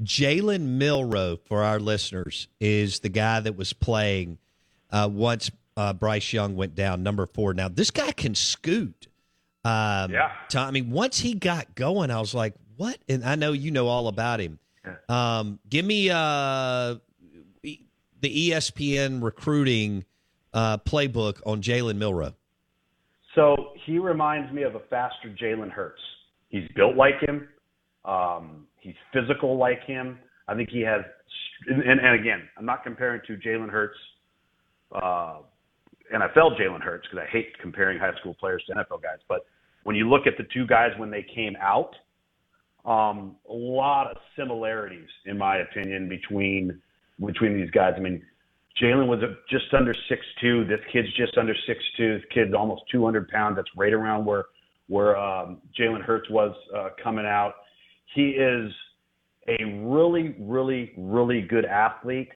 Jalen 0.02 0.78
Milrow, 0.78 1.38
for 1.44 1.62
our 1.62 1.78
listeners, 1.78 2.48
is 2.60 3.00
the 3.00 3.08
guy 3.08 3.40
that 3.40 3.56
was 3.56 3.72
playing 3.72 4.38
uh, 4.90 5.08
once 5.10 5.50
uh, 5.76 5.92
Bryce 5.92 6.32
Young 6.32 6.54
went 6.56 6.74
down, 6.74 7.02
number 7.02 7.26
four. 7.26 7.54
Now, 7.54 7.68
this 7.68 7.90
guy 7.90 8.12
can 8.12 8.34
scoot. 8.34 9.08
Um, 9.64 10.10
yeah. 10.10 10.32
Tom, 10.48 10.68
I 10.68 10.70
mean, 10.70 10.90
once 10.90 11.18
he 11.18 11.34
got 11.34 11.74
going, 11.74 12.10
I 12.10 12.18
was 12.18 12.34
like, 12.34 12.54
what? 12.76 12.98
And 13.08 13.24
I 13.24 13.36
know 13.36 13.52
you 13.52 13.70
know 13.70 13.86
all 13.86 14.08
about 14.08 14.40
him. 14.40 14.58
Um, 15.08 15.60
give 15.68 15.84
me 15.84 16.10
uh, 16.10 16.96
the 17.62 18.50
ESPN 18.50 19.22
recruiting 19.22 20.04
uh, 20.52 20.78
playbook 20.78 21.40
on 21.46 21.62
Jalen 21.62 21.98
Milrow. 21.98 22.34
So 23.34 23.72
he 23.86 23.98
reminds 23.98 24.52
me 24.52 24.62
of 24.62 24.74
a 24.74 24.80
faster 24.90 25.34
Jalen 25.40 25.70
Hurts. 25.70 26.00
He's 26.48 26.68
built 26.74 26.96
like 26.96 27.20
him. 27.20 27.48
Um, 28.04 28.66
he's 28.80 28.94
physical 29.12 29.56
like 29.56 29.82
him. 29.84 30.18
I 30.48 30.54
think 30.54 30.68
he 30.70 30.80
has, 30.82 31.02
and, 31.68 31.82
and 31.82 32.20
again, 32.20 32.42
I'm 32.58 32.66
not 32.66 32.82
comparing 32.84 33.20
to 33.26 33.36
Jalen 33.36 33.70
Hurts, 33.70 33.96
uh, 34.92 35.38
NFL 36.12 36.60
Jalen 36.60 36.82
Hurts, 36.82 37.06
because 37.10 37.26
I 37.26 37.30
hate 37.30 37.58
comparing 37.60 37.98
high 37.98 38.14
school 38.20 38.34
players 38.34 38.62
to 38.66 38.74
NFL 38.74 39.02
guys. 39.02 39.18
But 39.28 39.46
when 39.84 39.96
you 39.96 40.08
look 40.08 40.26
at 40.26 40.34
the 40.36 40.44
two 40.52 40.66
guys 40.66 40.90
when 40.98 41.10
they 41.10 41.24
came 41.34 41.56
out, 41.60 41.94
um, 42.84 43.36
a 43.48 43.52
lot 43.52 44.10
of 44.10 44.16
similarities, 44.36 45.08
in 45.26 45.38
my 45.38 45.58
opinion, 45.58 46.08
between 46.08 46.80
between 47.24 47.54
these 47.54 47.70
guys. 47.70 47.94
I 47.96 48.00
mean, 48.00 48.22
Jalen 48.80 49.06
was 49.06 49.20
just 49.48 49.72
under 49.74 49.94
six 50.08 50.22
two. 50.40 50.64
This 50.64 50.80
kid's 50.92 51.12
just 51.14 51.36
under 51.38 51.54
six 51.66 51.78
two. 51.96 52.18
This 52.18 52.24
kid's 52.32 52.54
almost 52.54 52.82
200 52.90 53.28
pounds. 53.28 53.56
That's 53.56 53.68
right 53.76 53.92
around 53.92 54.24
where 54.24 54.46
where 54.88 55.16
um, 55.16 55.58
Jalen 55.78 56.02
Hurts 56.02 56.28
was 56.30 56.54
uh, 56.76 56.88
coming 57.02 57.26
out. 57.26 57.54
He 58.14 58.30
is 58.30 58.72
a 59.48 59.64
really, 59.64 60.34
really, 60.38 60.92
really 60.96 61.42
good 61.42 61.64
athlete 61.64 62.30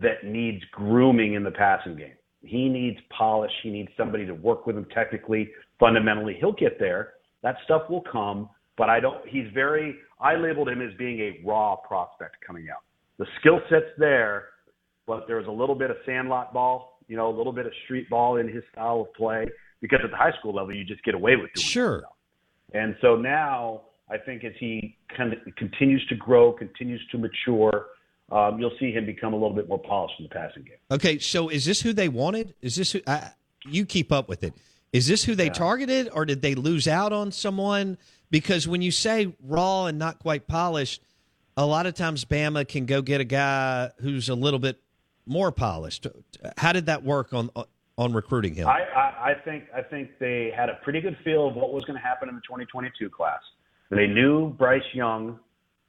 that 0.00 0.24
needs 0.24 0.62
grooming 0.72 1.34
in 1.34 1.42
the 1.42 1.50
passing 1.50 1.96
game. 1.96 2.14
He 2.42 2.68
needs 2.68 2.98
polish. 3.16 3.52
He 3.62 3.70
needs 3.70 3.90
somebody 3.96 4.26
to 4.26 4.32
work 4.34 4.66
with 4.66 4.76
him 4.76 4.86
technically, 4.94 5.50
fundamentally. 5.78 6.36
He'll 6.40 6.52
get 6.52 6.78
there. 6.78 7.14
That 7.42 7.56
stuff 7.64 7.82
will 7.90 8.02
come, 8.10 8.48
but 8.76 8.88
I 8.88 9.00
don't. 9.00 9.26
He's 9.28 9.46
very. 9.52 9.96
I 10.20 10.36
labeled 10.36 10.68
him 10.68 10.80
as 10.80 10.92
being 10.98 11.20
a 11.20 11.40
raw 11.46 11.76
prospect 11.76 12.36
coming 12.46 12.68
out. 12.70 12.82
The 13.18 13.26
skill 13.40 13.60
set's 13.70 13.86
there, 13.98 14.46
but 15.06 15.24
there's 15.26 15.46
a 15.46 15.50
little 15.50 15.74
bit 15.74 15.90
of 15.90 15.96
sandlot 16.06 16.52
ball, 16.52 16.98
you 17.08 17.16
know, 17.16 17.28
a 17.28 17.36
little 17.36 17.52
bit 17.52 17.66
of 17.66 17.72
street 17.84 18.08
ball 18.08 18.36
in 18.36 18.48
his 18.48 18.62
style 18.72 19.02
of 19.02 19.14
play. 19.14 19.46
Because 19.80 20.00
at 20.04 20.10
the 20.10 20.16
high 20.16 20.32
school 20.38 20.54
level, 20.54 20.74
you 20.74 20.84
just 20.84 21.02
get 21.04 21.14
away 21.14 21.36
with 21.36 21.50
doing 21.54 21.66
Sure. 21.66 22.02
and 22.74 22.94
so 23.00 23.16
now 23.16 23.82
I 24.10 24.18
think 24.18 24.44
as 24.44 24.52
he 24.60 24.96
kind 25.16 25.32
of 25.32 25.38
continues 25.56 26.04
to 26.08 26.16
grow, 26.16 26.52
continues 26.52 27.00
to 27.12 27.18
mature, 27.18 27.86
um, 28.30 28.58
you'll 28.58 28.76
see 28.78 28.92
him 28.92 29.06
become 29.06 29.32
a 29.32 29.36
little 29.36 29.54
bit 29.54 29.68
more 29.68 29.78
polished 29.78 30.14
in 30.18 30.24
the 30.24 30.28
passing 30.28 30.62
game. 30.62 30.76
Okay, 30.90 31.18
so 31.18 31.48
is 31.48 31.64
this 31.64 31.80
who 31.80 31.92
they 31.92 32.08
wanted? 32.08 32.54
Is 32.62 32.76
this 32.76 32.92
who 32.92 33.00
I, 33.06 33.30
you 33.66 33.84
keep 33.84 34.12
up 34.12 34.28
with 34.28 34.44
it? 34.44 34.54
Is 34.92 35.06
this 35.06 35.24
who 35.24 35.34
they 35.34 35.50
targeted, 35.50 36.08
or 36.12 36.24
did 36.24 36.42
they 36.42 36.54
lose 36.54 36.88
out 36.88 37.12
on 37.12 37.30
someone? 37.30 37.96
Because 38.30 38.66
when 38.66 38.82
you 38.82 38.90
say 38.90 39.32
raw 39.42 39.86
and 39.86 39.98
not 39.98 40.18
quite 40.18 40.48
polished, 40.48 41.02
a 41.56 41.64
lot 41.64 41.86
of 41.86 41.94
times 41.94 42.24
Bama 42.24 42.66
can 42.66 42.86
go 42.86 43.02
get 43.02 43.20
a 43.20 43.24
guy 43.24 43.90
who's 44.00 44.28
a 44.28 44.34
little 44.34 44.58
bit 44.58 44.80
more 45.26 45.52
polished. 45.52 46.06
How 46.56 46.72
did 46.72 46.86
that 46.86 47.04
work 47.04 47.32
on 47.32 47.50
on 47.98 48.12
recruiting 48.12 48.54
him? 48.54 48.66
I, 48.66 48.80
I, 48.96 49.30
I 49.30 49.34
think 49.44 49.64
I 49.74 49.82
think 49.82 50.10
they 50.18 50.52
had 50.56 50.68
a 50.68 50.74
pretty 50.82 51.00
good 51.00 51.16
feel 51.22 51.48
of 51.48 51.54
what 51.54 51.72
was 51.72 51.84
going 51.84 51.98
to 51.98 52.02
happen 52.02 52.28
in 52.28 52.34
the 52.34 52.40
2022 52.42 53.10
class. 53.10 53.40
They 53.90 54.06
knew 54.06 54.50
Bryce 54.50 54.82
Young 54.92 55.38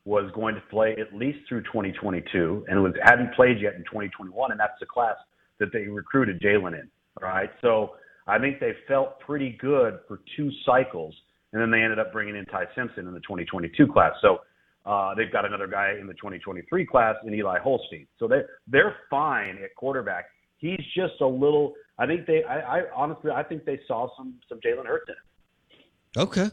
was 0.05 0.31
going 0.33 0.55
to 0.55 0.61
play 0.69 0.95
at 0.99 1.15
least 1.15 1.39
through 1.47 1.61
2022, 1.63 2.65
and 2.67 2.81
was 2.81 2.93
hadn't 3.03 3.33
played 3.35 3.61
yet 3.61 3.75
in 3.75 3.81
2021, 3.81 4.51
and 4.51 4.59
that's 4.59 4.79
the 4.79 4.85
class 4.85 5.15
that 5.59 5.71
they 5.71 5.87
recruited 5.87 6.41
Jalen 6.41 6.73
in. 6.73 6.89
All 7.21 7.27
right, 7.27 7.49
so 7.61 7.91
I 8.27 8.39
think 8.39 8.59
they 8.59 8.73
felt 8.87 9.19
pretty 9.19 9.57
good 9.59 9.99
for 10.07 10.21
two 10.35 10.49
cycles, 10.65 11.13
and 11.53 11.61
then 11.61 11.69
they 11.69 11.81
ended 11.81 11.99
up 11.99 12.11
bringing 12.11 12.35
in 12.35 12.45
Ty 12.45 12.65
Simpson 12.75 13.07
in 13.07 13.13
the 13.13 13.19
2022 13.19 13.87
class. 13.87 14.13
So 14.21 14.39
uh, 14.85 15.13
they've 15.15 15.31
got 15.31 15.45
another 15.45 15.67
guy 15.67 15.95
in 15.99 16.07
the 16.07 16.13
2023 16.13 16.85
class 16.85 17.15
in 17.25 17.33
Eli 17.33 17.59
Holstein. 17.59 18.07
So 18.17 18.27
they 18.27 18.41
they're 18.67 18.95
fine 19.09 19.57
at 19.63 19.75
quarterback. 19.75 20.25
He's 20.57 20.81
just 20.95 21.21
a 21.21 21.27
little. 21.27 21.73
I 21.99 22.07
think 22.07 22.25
they. 22.25 22.43
I, 22.43 22.79
I 22.79 22.81
honestly, 22.95 23.31
I 23.31 23.43
think 23.43 23.65
they 23.65 23.79
saw 23.87 24.07
some 24.17 24.35
some 24.49 24.59
Jalen 24.59 24.87
Hurts 24.87 25.09
in 25.09 25.15
him. 25.15 26.27
Okay. 26.27 26.47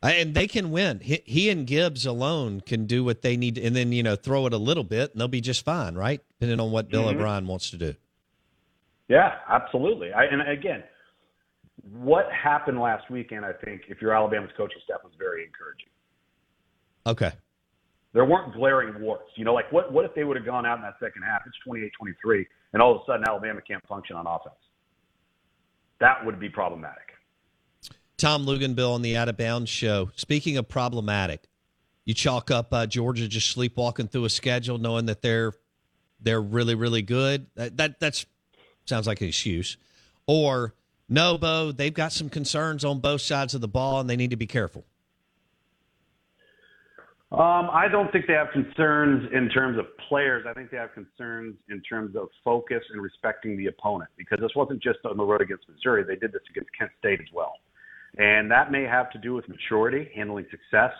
And 0.00 0.34
they 0.34 0.46
can 0.46 0.70
win. 0.70 1.00
He, 1.00 1.22
he 1.24 1.50
and 1.50 1.66
Gibbs 1.66 2.06
alone 2.06 2.60
can 2.60 2.86
do 2.86 3.02
what 3.02 3.22
they 3.22 3.36
need, 3.36 3.56
to, 3.56 3.62
and 3.64 3.74
then 3.74 3.90
you 3.92 4.02
know 4.02 4.14
throw 4.14 4.46
it 4.46 4.52
a 4.52 4.58
little 4.58 4.84
bit, 4.84 5.10
and 5.12 5.20
they'll 5.20 5.26
be 5.28 5.40
just 5.40 5.64
fine, 5.64 5.96
right? 5.96 6.20
Depending 6.38 6.60
on 6.60 6.70
what 6.70 6.88
Bill 6.88 7.04
Mhm. 7.04 7.14
O'Brien 7.14 7.46
wants 7.48 7.70
to 7.70 7.76
do. 7.76 7.94
Yeah, 9.08 9.38
absolutely. 9.48 10.12
I, 10.12 10.24
and 10.26 10.42
again, 10.42 10.84
what 11.82 12.30
happened 12.30 12.80
last 12.80 13.10
weekend, 13.10 13.44
I 13.44 13.52
think, 13.52 13.82
if 13.88 14.00
you're 14.00 14.12
Alabama's 14.14 14.50
coaching 14.56 14.78
staff, 14.84 14.98
was 15.02 15.14
very 15.18 15.44
encouraging. 15.44 15.88
Okay. 17.06 17.32
There 18.12 18.24
weren't 18.24 18.54
glaring 18.54 19.00
warts. 19.00 19.30
You 19.36 19.44
know, 19.44 19.54
like 19.54 19.70
what, 19.72 19.92
what 19.92 20.04
if 20.04 20.14
they 20.14 20.24
would 20.24 20.36
have 20.36 20.46
gone 20.46 20.64
out 20.66 20.76
in 20.76 20.82
that 20.82 20.94
second 21.00 21.22
half? 21.22 21.42
It's 21.46 21.56
28 21.64 21.92
23, 21.98 22.46
and 22.72 22.82
all 22.82 22.94
of 22.94 23.02
a 23.02 23.04
sudden 23.06 23.24
Alabama 23.26 23.60
can't 23.66 23.86
function 23.86 24.16
on 24.16 24.26
offense. 24.26 24.54
That 26.00 26.24
would 26.24 26.38
be 26.38 26.48
problematic. 26.48 27.08
Tom 28.18 28.44
Luginbill 28.44 28.94
on 28.94 29.02
the 29.02 29.16
Out 29.16 29.28
of 29.28 29.36
Bounds 29.36 29.70
show. 29.70 30.10
Speaking 30.16 30.56
of 30.56 30.68
problematic, 30.68 31.48
you 32.04 32.14
chalk 32.14 32.50
up 32.50 32.72
uh, 32.72 32.84
Georgia 32.84 33.28
just 33.28 33.48
sleepwalking 33.50 34.08
through 34.08 34.24
a 34.24 34.30
schedule, 34.30 34.76
knowing 34.76 35.06
that 35.06 35.22
they're 35.22 35.52
they're 36.20 36.42
really 36.42 36.74
really 36.74 37.02
good. 37.02 37.46
That, 37.54 37.76
that 37.76 38.00
that's 38.00 38.26
sounds 38.84 39.06
like 39.06 39.20
an 39.20 39.28
excuse. 39.28 39.76
Or 40.26 40.74
no, 41.08 41.38
Bo, 41.38 41.72
they've 41.72 41.94
got 41.94 42.12
some 42.12 42.28
concerns 42.28 42.84
on 42.84 42.98
both 42.98 43.20
sides 43.20 43.54
of 43.54 43.60
the 43.60 43.68
ball, 43.68 44.00
and 44.00 44.10
they 44.10 44.16
need 44.16 44.30
to 44.30 44.36
be 44.36 44.46
careful. 44.46 44.84
Um, 47.30 47.68
I 47.70 47.88
don't 47.92 48.10
think 48.10 48.26
they 48.26 48.32
have 48.32 48.50
concerns 48.52 49.30
in 49.34 49.50
terms 49.50 49.78
of 49.78 49.84
players. 50.08 50.46
I 50.48 50.54
think 50.54 50.70
they 50.70 50.78
have 50.78 50.94
concerns 50.94 51.56
in 51.68 51.82
terms 51.82 52.16
of 52.16 52.28
focus 52.42 52.82
and 52.90 53.02
respecting 53.02 53.56
the 53.58 53.66
opponent 53.66 54.10
because 54.16 54.40
this 54.40 54.52
wasn't 54.56 54.82
just 54.82 55.00
on 55.04 55.18
the 55.18 55.24
road 55.24 55.42
against 55.42 55.68
Missouri. 55.68 56.04
They 56.04 56.16
did 56.16 56.32
this 56.32 56.40
against 56.50 56.70
Kent 56.76 56.90
State 56.98 57.20
as 57.20 57.26
well. 57.34 57.52
And 58.18 58.50
that 58.50 58.70
may 58.72 58.82
have 58.82 59.10
to 59.12 59.18
do 59.18 59.34
with 59.34 59.48
maturity, 59.48 60.10
handling 60.14 60.46
success, 60.50 60.92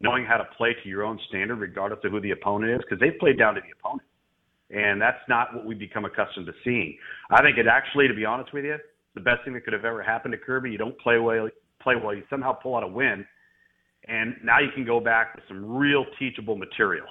knowing 0.00 0.24
how 0.24 0.36
to 0.36 0.44
play 0.56 0.74
to 0.82 0.88
your 0.88 1.02
own 1.04 1.18
standard, 1.28 1.56
regardless 1.56 2.00
of 2.04 2.12
who 2.12 2.20
the 2.20 2.30
opponent 2.30 2.72
is, 2.72 2.80
because 2.88 3.00
they've 3.00 3.18
played 3.18 3.38
down 3.38 3.54
to 3.54 3.60
the 3.60 3.72
opponent. 3.78 4.08
And 4.70 5.00
that's 5.00 5.18
not 5.28 5.54
what 5.54 5.66
we've 5.66 5.78
become 5.78 6.04
accustomed 6.04 6.46
to 6.46 6.52
seeing. 6.64 6.96
I 7.30 7.42
think 7.42 7.58
it 7.58 7.66
actually, 7.66 8.08
to 8.08 8.14
be 8.14 8.24
honest 8.24 8.54
with 8.54 8.64
you, 8.64 8.76
the 9.14 9.20
best 9.20 9.44
thing 9.44 9.52
that 9.54 9.64
could 9.64 9.74
have 9.74 9.84
ever 9.84 10.02
happened 10.02 10.32
to 10.32 10.38
Kirby. 10.38 10.70
You 10.70 10.78
don't 10.78 10.98
play 10.98 11.18
well, 11.18 11.48
play 11.82 11.94
well. 12.02 12.14
You 12.14 12.22
somehow 12.30 12.52
pull 12.52 12.76
out 12.76 12.82
a 12.82 12.88
win, 12.88 13.26
and 14.08 14.36
now 14.42 14.60
you 14.60 14.70
can 14.74 14.86
go 14.86 15.00
back 15.00 15.34
with 15.34 15.44
some 15.48 15.76
real 15.76 16.06
teachable 16.18 16.56
material. 16.56 17.06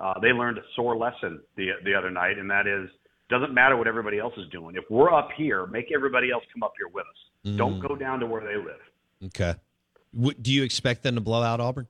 Uh, 0.00 0.14
they 0.20 0.28
learned 0.28 0.58
a 0.58 0.62
sore 0.74 0.96
lesson 0.96 1.40
the 1.56 1.70
the 1.84 1.94
other 1.94 2.10
night, 2.10 2.38
and 2.38 2.48
that 2.50 2.66
is 2.66 2.88
doesn't 3.28 3.52
matter 3.52 3.76
what 3.76 3.86
everybody 3.86 4.18
else 4.18 4.34
is 4.36 4.48
doing. 4.50 4.76
If 4.76 4.84
we're 4.90 5.12
up 5.12 5.28
here, 5.36 5.66
make 5.66 5.86
everybody 5.94 6.30
else 6.30 6.44
come 6.52 6.62
up 6.62 6.72
here 6.78 6.88
with 6.92 7.04
us. 7.04 7.52
Mm. 7.52 7.58
Don't 7.58 7.80
go 7.80 7.94
down 7.94 8.20
to 8.20 8.26
where 8.26 8.42
they 8.42 8.56
live. 8.56 8.80
Okay. 9.26 9.54
W- 10.14 10.36
do 10.40 10.52
you 10.52 10.62
expect 10.62 11.02
them 11.02 11.14
to 11.14 11.20
blow 11.20 11.42
out 11.42 11.60
Auburn? 11.60 11.86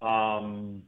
Um, 0.00 0.82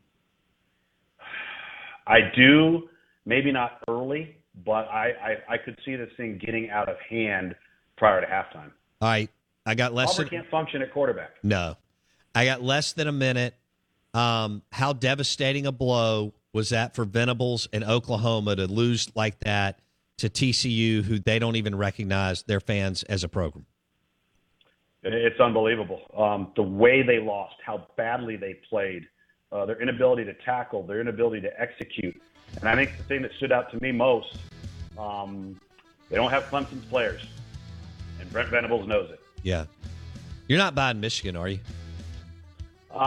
I 2.06 2.20
do. 2.34 2.88
Maybe 3.24 3.52
not 3.52 3.82
early, 3.88 4.36
but 4.64 4.88
I, 4.88 5.10
I, 5.48 5.54
I 5.54 5.58
could 5.58 5.78
see 5.84 5.94
this 5.94 6.10
thing 6.16 6.40
getting 6.44 6.70
out 6.70 6.88
of 6.88 6.96
hand 7.08 7.54
prior 7.96 8.20
to 8.20 8.26
halftime. 8.26 8.72
All 9.00 9.08
right. 9.08 9.30
I 9.64 9.74
got 9.76 9.94
less 9.94 10.10
Auburn 10.14 10.24
than, 10.24 10.40
can't 10.40 10.50
function 10.50 10.82
at 10.82 10.92
quarterback. 10.92 11.30
No. 11.42 11.76
I 12.34 12.44
got 12.44 12.62
less 12.62 12.92
than 12.92 13.06
a 13.06 13.12
minute. 13.12 13.54
Um, 14.14 14.62
how 14.72 14.92
devastating 14.92 15.66
a 15.66 15.72
blow 15.72 16.34
was 16.52 16.70
that 16.70 16.94
for 16.94 17.04
Venables 17.04 17.68
and 17.72 17.84
Oklahoma 17.84 18.56
to 18.56 18.66
lose 18.66 19.10
like 19.14 19.38
that 19.40 19.78
to 20.18 20.28
TCU, 20.28 21.02
who 21.02 21.18
they 21.18 21.38
don't 21.38 21.56
even 21.56 21.76
recognize 21.76 22.42
their 22.42 22.60
fans 22.60 23.02
as 23.04 23.24
a 23.24 23.28
program? 23.28 23.66
It's 25.04 25.40
unbelievable. 25.40 26.00
Um, 26.16 26.52
the 26.54 26.62
way 26.62 27.02
they 27.02 27.18
lost, 27.18 27.56
how 27.64 27.88
badly 27.96 28.36
they 28.36 28.54
played, 28.68 29.08
uh, 29.50 29.66
their 29.66 29.80
inability 29.82 30.24
to 30.24 30.34
tackle, 30.34 30.84
their 30.84 31.00
inability 31.00 31.40
to 31.42 31.60
execute. 31.60 32.20
And 32.60 32.68
I 32.68 32.76
think 32.76 32.96
the 32.96 33.02
thing 33.04 33.22
that 33.22 33.32
stood 33.36 33.50
out 33.50 33.70
to 33.72 33.82
me 33.82 33.90
most, 33.90 34.36
um, 34.96 35.58
they 36.08 36.16
don't 36.16 36.30
have 36.30 36.44
Clemson's 36.44 36.84
players, 36.84 37.22
and 38.20 38.30
Brent 38.30 38.50
Venables 38.50 38.86
knows 38.86 39.10
it. 39.10 39.20
Yeah, 39.42 39.64
you're 40.46 40.58
not 40.58 40.74
buying 40.74 41.00
Michigan, 41.00 41.36
are 41.36 41.48
you? 41.48 41.58
Uh, 42.94 42.98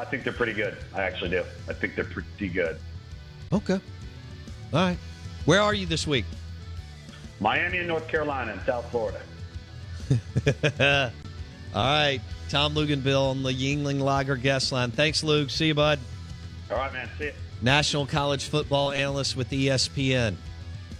I 0.00 0.06
think 0.10 0.24
they're 0.24 0.32
pretty 0.32 0.52
good. 0.52 0.76
I 0.94 1.02
actually 1.02 1.30
do. 1.30 1.44
I 1.68 1.72
think 1.72 1.94
they're 1.94 2.04
pretty 2.04 2.48
good. 2.48 2.78
Okay. 3.52 3.80
All 4.74 4.88
right. 4.88 4.98
Where 5.44 5.60
are 5.60 5.72
you 5.72 5.86
this 5.86 6.06
week? 6.06 6.24
Miami 7.40 7.78
and 7.78 7.88
North 7.88 8.08
Carolina 8.08 8.52
and 8.52 8.60
South 8.62 8.90
Florida. 8.90 9.20
All 11.74 11.84
right. 11.84 12.20
Tom 12.48 12.74
Luginbill 12.74 13.30
on 13.30 13.42
the 13.42 13.50
Yuengling 13.50 14.00
Lager 14.00 14.36
guest 14.36 14.72
line. 14.72 14.90
Thanks, 14.90 15.24
Luke. 15.24 15.48
See 15.48 15.68
you, 15.68 15.74
bud. 15.74 15.98
All 16.70 16.76
right, 16.76 16.92
man. 16.92 17.08
See 17.18 17.26
you. 17.26 17.32
National 17.62 18.06
college 18.06 18.44
football 18.44 18.92
analyst 18.92 19.36
with 19.36 19.48
ESPN 19.50 20.34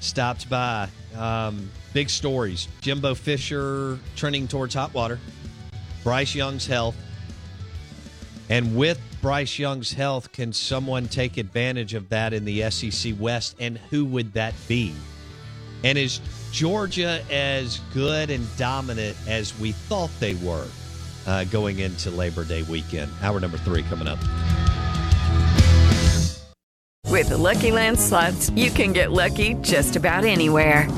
stopped 0.00 0.48
by. 0.48 0.88
Um, 1.16 1.70
big 1.92 2.08
stories. 2.08 2.68
Jimbo 2.80 3.14
Fisher 3.14 3.98
trending 4.16 4.48
towards 4.48 4.74
hot 4.74 4.94
water. 4.94 5.18
Bryce 6.02 6.34
Young's 6.34 6.66
health. 6.66 6.96
And 8.48 8.76
with 8.76 9.00
Bryce 9.20 9.58
Young's 9.58 9.92
health, 9.92 10.32
can 10.32 10.52
someone 10.52 11.06
take 11.08 11.36
advantage 11.36 11.94
of 11.94 12.08
that 12.08 12.32
in 12.32 12.44
the 12.44 12.70
SEC 12.70 13.14
West? 13.18 13.56
And 13.60 13.78
who 13.90 14.04
would 14.06 14.32
that 14.34 14.54
be? 14.68 14.94
And 15.84 15.96
is 15.98 16.20
Georgia 16.52 17.24
as 17.30 17.78
good 17.92 18.30
and 18.30 18.46
dominant 18.56 19.16
as 19.26 19.58
we 19.58 19.72
thought 19.72 20.10
they 20.20 20.34
were 20.34 20.68
uh, 21.26 21.44
going 21.44 21.78
into 21.78 22.10
Labor 22.10 22.44
Day 22.44 22.62
weekend? 22.62 23.10
Hour 23.22 23.40
number 23.40 23.58
three 23.58 23.82
coming 23.84 24.06
up. 24.06 24.18
With 27.08 27.30
the 27.30 27.38
Lucky 27.38 27.70
Land 27.70 27.98
slots, 27.98 28.50
you 28.50 28.70
can 28.70 28.92
get 28.92 29.12
lucky 29.12 29.54
just 29.54 29.96
about 29.96 30.24
anywhere. 30.24 30.90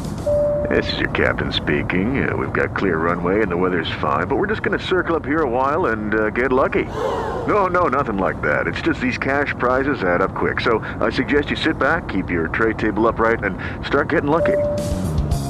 This 0.71 0.93
is 0.95 0.99
your 0.99 1.11
captain 1.11 1.53
speaking. 1.53 2.27
Uh, 2.27 2.37
we've 2.37 2.53
got 2.53 2.75
clear 2.75 2.97
runway 2.97 3.43
and 3.43 3.51
the 3.51 3.57
weather's 3.57 3.91
fine, 4.01 4.27
but 4.27 4.37
we're 4.37 4.47
just 4.47 4.63
going 4.63 4.79
to 4.79 4.85
circle 4.85 5.15
up 5.15 5.25
here 5.25 5.43
a 5.43 5.51
while 5.51 5.87
and 5.87 6.15
uh, 6.15 6.31
get 6.31 6.53
lucky. 6.53 6.85
No, 6.85 7.67
no, 7.67 7.89
nothing 7.89 8.17
like 8.17 8.41
that. 8.43 8.67
It's 8.67 8.81
just 8.81 9.01
these 9.01 9.19
cash 9.19 9.55
prizes 9.59 10.03
add 10.03 10.23
up 10.23 10.35
quick. 10.35 10.61
So 10.61 10.79
I 11.01 11.11
suggest 11.11 11.51
you 11.51 11.57
sit 11.57 11.79
back, 11.79 12.09
keep 12.09 12.31
your 12.31 12.49
tray 12.49 12.73
table 12.73 13.07
upright, 13.07 13.45
and 13.45 13.59
start 13.87 14.09
getting 14.09 14.31
lucky. 14.31 14.57